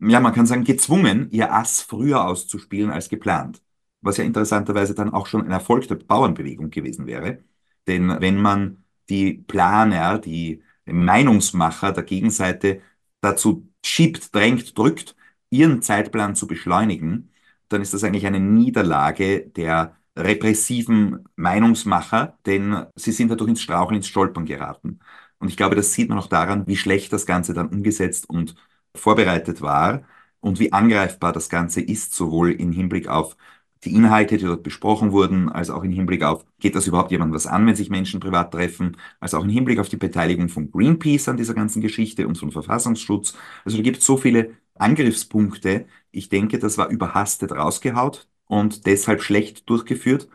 ja, 0.00 0.20
man 0.20 0.34
kann 0.34 0.46
sagen, 0.46 0.64
gezwungen, 0.64 1.30
ihr 1.30 1.52
Ass 1.54 1.82
früher 1.82 2.26
auszuspielen 2.26 2.90
als 2.90 3.08
geplant. 3.08 3.62
Was 4.02 4.18
ja 4.18 4.24
interessanterweise 4.24 4.94
dann 4.94 5.12
auch 5.12 5.26
schon 5.26 5.44
ein 5.44 5.50
Erfolg 5.50 5.88
der 5.88 5.96
Bauernbewegung 5.96 6.70
gewesen 6.70 7.06
wäre. 7.06 7.44
Denn 7.86 8.20
wenn 8.20 8.40
man 8.40 8.84
die 9.08 9.34
Planer, 9.34 10.18
die 10.18 10.62
Meinungsmacher 10.84 11.92
der 11.92 12.04
Gegenseite 12.04 12.82
dazu 13.20 13.68
schiebt, 13.84 14.34
drängt, 14.34 14.76
drückt, 14.78 15.15
ihren 15.50 15.82
Zeitplan 15.82 16.34
zu 16.34 16.46
beschleunigen, 16.46 17.32
dann 17.68 17.82
ist 17.82 17.94
das 17.94 18.04
eigentlich 18.04 18.26
eine 18.26 18.40
Niederlage 18.40 19.48
der 19.48 19.96
repressiven 20.16 21.24
Meinungsmacher, 21.36 22.38
denn 22.46 22.86
sie 22.94 23.12
sind 23.12 23.30
dadurch 23.30 23.50
ins 23.50 23.62
Straucheln, 23.62 23.96
ins 23.96 24.08
Stolpern 24.08 24.46
geraten. 24.46 25.00
Und 25.38 25.48
ich 25.48 25.56
glaube, 25.56 25.76
das 25.76 25.92
sieht 25.92 26.08
man 26.08 26.18
auch 26.18 26.28
daran, 26.28 26.66
wie 26.66 26.76
schlecht 26.76 27.12
das 27.12 27.26
Ganze 27.26 27.52
dann 27.54 27.68
umgesetzt 27.68 28.28
und 28.30 28.54
vorbereitet 28.94 29.60
war 29.60 30.04
und 30.40 30.58
wie 30.58 30.72
angreifbar 30.72 31.32
das 31.32 31.48
Ganze 31.48 31.80
ist, 31.82 32.14
sowohl 32.14 32.52
im 32.52 32.72
Hinblick 32.72 33.08
auf 33.08 33.36
die 33.84 33.94
Inhalte, 33.94 34.38
die 34.38 34.44
dort 34.46 34.62
besprochen 34.62 35.12
wurden, 35.12 35.48
als 35.50 35.70
auch 35.70 35.84
im 35.84 35.92
Hinblick 35.92 36.22
auf, 36.22 36.44
geht 36.58 36.74
das 36.74 36.86
überhaupt 36.86 37.10
jemandem 37.10 37.34
was 37.34 37.46
an, 37.46 37.66
wenn 37.66 37.76
sich 37.76 37.90
Menschen 37.90 38.20
privat 38.20 38.52
treffen, 38.52 38.96
als 39.20 39.34
auch 39.34 39.44
im 39.44 39.50
Hinblick 39.50 39.78
auf 39.78 39.88
die 39.88 39.96
Beteiligung 39.96 40.48
von 40.48 40.70
Greenpeace 40.70 41.28
an 41.28 41.36
dieser 41.36 41.54
ganzen 41.54 41.82
Geschichte 41.82 42.26
und 42.26 42.38
von 42.38 42.50
Verfassungsschutz. 42.50 43.34
Also 43.64 43.76
da 43.76 43.82
gibt 43.82 43.98
es 43.98 44.06
so 44.06 44.16
viele 44.16 44.56
Angriffspunkte. 44.80 45.86
Ich 46.10 46.28
denke, 46.28 46.58
das 46.58 46.78
war 46.78 46.88
überhastet 46.88 47.52
rausgehaut 47.52 48.28
und 48.46 48.86
deshalb 48.86 49.22
schlecht 49.22 49.68
durchgeführt 49.68 50.28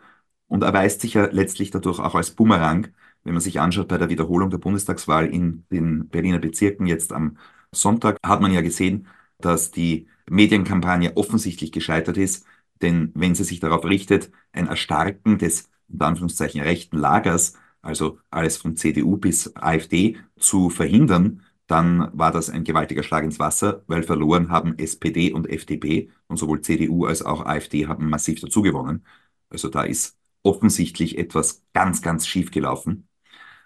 und 0.48 0.62
erweist 0.62 1.00
sich 1.00 1.14
ja 1.14 1.26
letztlich 1.26 1.70
dadurch 1.70 1.98
auch 1.98 2.14
als 2.14 2.32
Bumerang, 2.32 2.88
wenn 3.24 3.34
man 3.34 3.40
sich 3.40 3.60
anschaut 3.60 3.88
bei 3.88 3.98
der 3.98 4.10
Wiederholung 4.10 4.50
der 4.50 4.58
Bundestagswahl 4.58 5.26
in 5.26 5.64
den 5.70 6.08
Berliner 6.08 6.38
Bezirken 6.38 6.86
jetzt 6.86 7.12
am 7.12 7.38
Sonntag, 7.72 8.18
hat 8.24 8.40
man 8.40 8.52
ja 8.52 8.60
gesehen, 8.60 9.06
dass 9.38 9.70
die 9.70 10.08
Medienkampagne 10.28 11.16
offensichtlich 11.16 11.72
gescheitert 11.72 12.16
ist, 12.16 12.46
denn 12.82 13.12
wenn 13.14 13.34
sie 13.34 13.44
sich 13.44 13.60
darauf 13.60 13.84
richtet, 13.84 14.30
ein 14.52 14.66
Erstarken 14.66 15.38
des 15.38 15.70
unter 15.88 16.06
Anführungszeichen 16.06 16.60
rechten 16.60 16.98
Lagers, 16.98 17.54
also 17.82 18.18
alles 18.30 18.56
von 18.56 18.76
CDU 18.76 19.16
bis 19.16 19.54
AfD, 19.56 20.16
zu 20.38 20.70
verhindern, 20.70 21.42
dann 21.66 22.10
war 22.12 22.32
das 22.32 22.50
ein 22.50 22.64
gewaltiger 22.64 23.02
Schlag 23.02 23.24
ins 23.24 23.38
Wasser, 23.38 23.82
weil 23.86 24.02
verloren 24.02 24.50
haben 24.50 24.78
SPD 24.78 25.32
und 25.32 25.48
FDP 25.48 26.10
und 26.26 26.36
sowohl 26.36 26.60
CDU 26.60 27.06
als 27.06 27.22
auch 27.22 27.44
AfD 27.46 27.86
haben 27.86 28.10
massiv 28.10 28.40
dazugewonnen. 28.40 29.04
Also 29.48 29.68
da 29.68 29.82
ist 29.82 30.18
offensichtlich 30.42 31.18
etwas 31.18 31.62
ganz, 31.72 32.02
ganz 32.02 32.26
schief 32.26 32.50
gelaufen. 32.50 33.08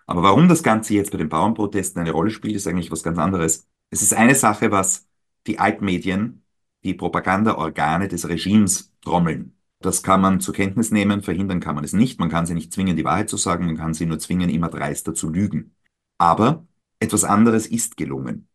Aber 0.07 0.23
warum 0.23 0.49
das 0.49 0.63
Ganze 0.63 0.95
jetzt 0.95 1.11
bei 1.11 1.19
den 1.19 1.29
Bauernprotesten 1.29 2.01
eine 2.01 2.13
Rolle 2.13 2.31
spielt, 2.31 2.55
ist 2.57 2.67
eigentlich 2.69 2.91
was 2.91 3.03
ganz 3.03 3.19
anderes. 3.19 3.67
Es 3.91 4.03
ist 4.03 4.15
eine 4.15 4.35
Sache, 4.35 4.71
was 4.71 5.09
die 5.47 5.59
Altmedien, 5.59 6.45
die 6.85 6.95
Propagandaorgane 6.95 8.09
des 8.09 8.29
Regimes 8.29 8.93
trommeln. 9.03 9.57
Das 9.81 10.03
kann 10.03 10.21
man 10.21 10.41
zur 10.41 10.55
Kenntnis 10.55 10.91
nehmen, 10.91 11.23
verhindern 11.23 11.61
kann 11.61 11.75
man 11.75 11.85
es 11.85 11.93
nicht. 11.93 12.19
Man 12.21 12.31
kann 12.31 12.47
sie 12.47 12.55
nicht 12.55 12.73
zwingen, 12.73 12.97
die 12.97 13.05
Wahrheit 13.05 13.29
zu 13.29 13.37
sagen, 13.37 13.67
man 13.67 13.77
kann 13.77 13.95
sie 13.95 14.07
nur 14.07 14.19
zwingen, 14.19 14.51
immer 14.51 14.69
dreister 14.69 15.15
zu 15.15 15.29
lügen. 15.31 15.75
Aber 16.19 16.67
etwas 16.99 17.25
anderes 17.25 17.67
ist 17.67 17.97
gelungen. 17.97 18.49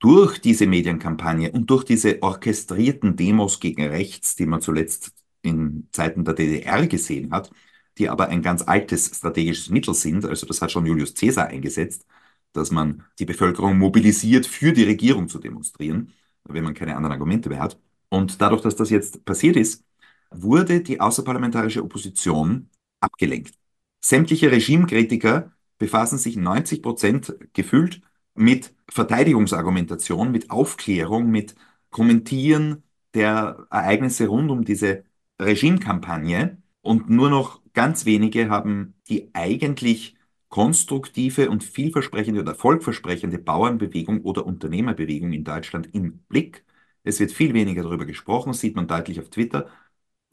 Durch 0.00 0.40
diese 0.40 0.66
Medienkampagne 0.66 1.50
und 1.52 1.68
durch 1.70 1.84
diese 1.84 2.22
orchestrierten 2.22 3.16
Demos 3.16 3.60
gegen 3.60 3.86
rechts, 3.86 4.36
die 4.36 4.46
man 4.46 4.60
zuletzt 4.60 5.12
in 5.42 5.88
Zeiten 5.92 6.24
der 6.24 6.34
DDR 6.34 6.86
gesehen 6.86 7.32
hat, 7.32 7.50
die 7.98 8.08
aber 8.08 8.28
ein 8.28 8.42
ganz 8.42 8.62
altes 8.62 9.06
strategisches 9.06 9.70
Mittel 9.70 9.94
sind. 9.94 10.24
Also 10.24 10.46
das 10.46 10.62
hat 10.62 10.70
schon 10.70 10.86
Julius 10.86 11.14
Caesar 11.14 11.48
eingesetzt, 11.48 12.06
dass 12.52 12.70
man 12.70 13.04
die 13.18 13.24
Bevölkerung 13.24 13.78
mobilisiert, 13.78 14.46
für 14.46 14.72
die 14.72 14.84
Regierung 14.84 15.28
zu 15.28 15.38
demonstrieren, 15.38 16.12
wenn 16.44 16.64
man 16.64 16.74
keine 16.74 16.96
anderen 16.96 17.12
Argumente 17.12 17.48
mehr 17.48 17.60
hat. 17.60 17.78
Und 18.08 18.40
dadurch, 18.40 18.62
dass 18.62 18.76
das 18.76 18.90
jetzt 18.90 19.24
passiert 19.24 19.56
ist, 19.56 19.84
wurde 20.30 20.80
die 20.80 21.00
außerparlamentarische 21.00 21.82
Opposition 21.82 22.70
abgelenkt. 23.00 23.54
Sämtliche 24.00 24.50
Regimekritiker 24.50 25.52
befassen 25.78 26.18
sich 26.18 26.36
90 26.36 26.82
Prozent 26.82 27.36
gefühlt 27.52 28.00
mit 28.34 28.74
Verteidigungsargumentation, 28.90 30.30
mit 30.30 30.50
Aufklärung, 30.50 31.30
mit 31.30 31.54
Kommentieren 31.90 32.82
der 33.14 33.66
Ereignisse 33.70 34.28
rund 34.28 34.50
um 34.50 34.64
diese 34.64 35.04
Regimekampagne. 35.40 36.58
Und 36.82 37.10
nur 37.10 37.30
noch 37.30 37.62
ganz 37.72 38.04
wenige 38.06 38.50
haben 38.50 38.94
die 39.08 39.30
eigentlich 39.34 40.16
konstruktive 40.48 41.50
und 41.50 41.62
vielversprechende 41.64 42.40
oder 42.40 42.52
erfolgversprechende 42.52 43.38
Bauernbewegung 43.38 44.22
oder 44.22 44.46
Unternehmerbewegung 44.46 45.32
in 45.32 45.44
Deutschland 45.44 45.94
im 45.94 46.18
Blick. 46.28 46.64
Es 47.02 47.20
wird 47.20 47.32
viel 47.32 47.54
weniger 47.54 47.82
darüber 47.82 48.06
gesprochen, 48.06 48.52
sieht 48.52 48.76
man 48.76 48.86
deutlich 48.88 49.20
auf 49.20 49.30
Twitter. 49.30 49.68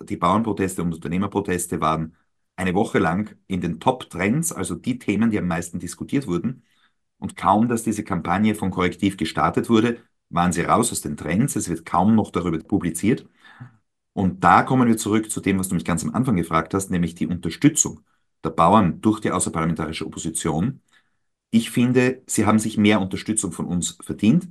Die 0.02 0.18
Bauernproteste 0.18 0.84
und 0.84 0.94
Unternehmerproteste 0.94 1.82
waren 1.82 2.16
eine 2.56 2.74
Woche 2.74 3.00
lang 3.00 3.36
in 3.48 3.62
den 3.62 3.80
Top-Trends, 3.80 4.52
also 4.52 4.76
die 4.76 5.00
Themen, 5.00 5.32
die 5.32 5.40
am 5.40 5.48
meisten 5.48 5.80
diskutiert 5.80 6.28
wurden. 6.28 6.64
Und 7.18 7.38
kaum, 7.38 7.68
dass 7.68 7.84
diese 7.84 8.04
Kampagne 8.04 8.56
von 8.56 8.72
Korrektiv 8.72 9.18
gestartet 9.18 9.70
wurde, 9.70 10.00
waren 10.30 10.52
sie 10.54 10.62
raus 10.62 10.92
aus 10.92 11.02
den 11.02 11.18
Trends. 11.18 11.56
Es 11.56 11.70
wird 11.70 11.86
kaum 11.86 12.16
noch 12.16 12.32
darüber 12.32 12.60
publiziert. 12.60 13.28
Und 14.14 14.44
da 14.44 14.64
kommen 14.64 14.88
wir 14.88 14.98
zurück 14.98 15.30
zu 15.30 15.42
dem, 15.42 15.60
was 15.60 15.70
du 15.70 15.76
mich 15.76 15.86
ganz 15.86 16.04
am 16.04 16.14
Anfang 16.16 16.36
gefragt 16.38 16.74
hast, 16.74 16.90
nämlich 16.90 17.16
die 17.16 17.28
Unterstützung 17.28 18.02
der 18.44 18.52
Bauern 18.52 19.02
durch 19.02 19.20
die 19.20 19.32
außerparlamentarische 19.32 20.06
Opposition. 20.06 20.82
Ich 21.52 21.70
finde, 21.72 22.24
sie 22.28 22.46
haben 22.46 22.60
sich 22.60 22.78
mehr 22.78 23.02
Unterstützung 23.02 23.52
von 23.52 23.66
uns 23.66 23.98
verdient. 24.02 24.50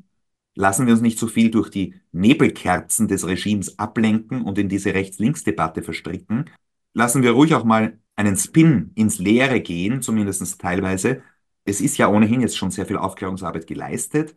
Lassen 0.55 0.87
wir 0.87 0.93
uns 0.95 1.03
nicht 1.03 1.19
so 1.19 1.27
viel 1.27 1.51
durch 1.51 1.71
die 1.71 1.95
Nebelkerzen 2.13 3.09
des 3.09 3.27
Regimes 3.27 3.79
ablenken 3.79 4.43
und 4.43 4.59
in 4.59 4.69
diese 4.69 4.95
Rechts-Links-Debatte 4.95 5.83
verstricken. 5.83 6.51
Lassen 6.95 7.23
wir 7.23 7.33
ruhig 7.33 7.55
auch 7.55 7.65
mal 7.65 7.99
einen 8.17 8.37
Spin 8.37 8.93
ins 8.95 9.19
Leere 9.19 9.61
gehen, 9.61 10.01
zumindest 10.03 10.61
teilweise. 10.61 11.23
Es 11.65 11.81
ist 11.81 11.99
ja 11.99 12.09
ohnehin 12.09 12.41
jetzt 12.41 12.57
schon 12.57 12.71
sehr 12.71 12.87
viel 12.87 12.97
Aufklärungsarbeit 12.97 13.67
geleistet. 13.67 14.35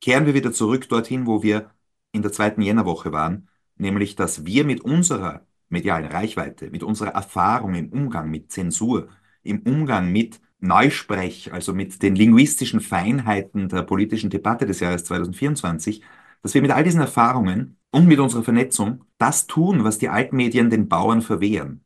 Kehren 0.00 0.26
wir 0.26 0.34
wieder 0.34 0.52
zurück 0.52 0.88
dorthin, 0.88 1.26
wo 1.26 1.42
wir 1.42 1.70
in 2.12 2.22
der 2.22 2.32
zweiten 2.32 2.62
Jännerwoche 2.62 3.12
waren, 3.12 3.48
nämlich 3.76 4.16
dass 4.16 4.46
wir 4.46 4.64
mit 4.64 4.80
unserer 4.82 5.46
medialen 5.68 6.06
Reichweite, 6.06 6.70
mit 6.70 6.82
unserer 6.82 7.10
Erfahrung 7.10 7.74
im 7.74 7.90
Umgang 7.90 8.30
mit 8.30 8.52
Zensur, 8.52 9.08
im 9.42 9.60
Umgang 9.62 10.12
mit 10.12 10.40
Neusprech, 10.60 11.52
also 11.52 11.74
mit 11.74 12.02
den 12.02 12.14
linguistischen 12.14 12.80
Feinheiten 12.80 13.68
der 13.68 13.82
politischen 13.82 14.30
Debatte 14.30 14.66
des 14.66 14.80
Jahres 14.80 15.04
2024, 15.04 16.02
dass 16.42 16.54
wir 16.54 16.62
mit 16.62 16.70
all 16.70 16.84
diesen 16.84 17.00
Erfahrungen 17.00 17.76
und 17.92 18.06
mit 18.06 18.18
unserer 18.18 18.42
Vernetzung 18.42 19.04
das 19.18 19.46
tun, 19.46 19.84
was 19.84 19.98
die 19.98 20.08
Altmedien 20.08 20.70
den 20.70 20.88
Bauern 20.88 21.22
verwehren. 21.22 21.84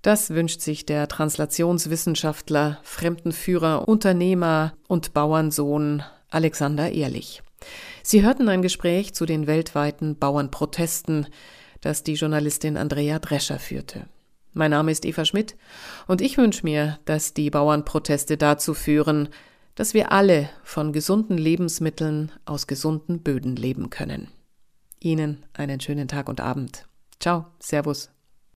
Das 0.00 0.30
wünscht 0.30 0.62
sich 0.62 0.86
der 0.86 1.08
Translationswissenschaftler, 1.08 2.78
Fremdenführer, 2.82 3.86
Unternehmer 3.86 4.72
und 4.88 5.12
Bauernsohn 5.12 6.02
Alexander 6.30 6.90
Ehrlich. 6.90 7.42
Sie 8.02 8.22
hörten 8.22 8.48
ein 8.48 8.62
Gespräch 8.62 9.12
zu 9.12 9.26
den 9.26 9.46
weltweiten 9.46 10.16
Bauernprotesten, 10.16 11.26
das 11.82 12.02
die 12.02 12.14
Journalistin 12.14 12.78
Andrea 12.78 13.18
Drescher 13.18 13.58
führte. 13.58 14.06
Mein 14.52 14.70
Name 14.70 14.90
ist 14.90 15.04
Eva 15.04 15.26
Schmidt 15.26 15.56
und 16.06 16.22
ich 16.22 16.38
wünsche 16.38 16.64
mir, 16.64 16.98
dass 17.04 17.34
die 17.34 17.50
Bauernproteste 17.50 18.38
dazu 18.38 18.72
führen, 18.72 19.28
dass 19.74 19.92
wir 19.92 20.12
alle 20.12 20.48
von 20.64 20.92
gesunden 20.92 21.36
Lebensmitteln 21.36 22.32
aus 22.46 22.66
gesunden 22.66 23.22
Böden 23.22 23.54
leben 23.54 23.90
können. 23.90 24.28
Ihnen 25.00 25.44
einen 25.54 25.80
schönen 25.80 26.08
Tag 26.08 26.28
und 26.28 26.40
Abend. 26.40 26.86
Ciao, 27.18 27.46
Servus. 27.58 28.10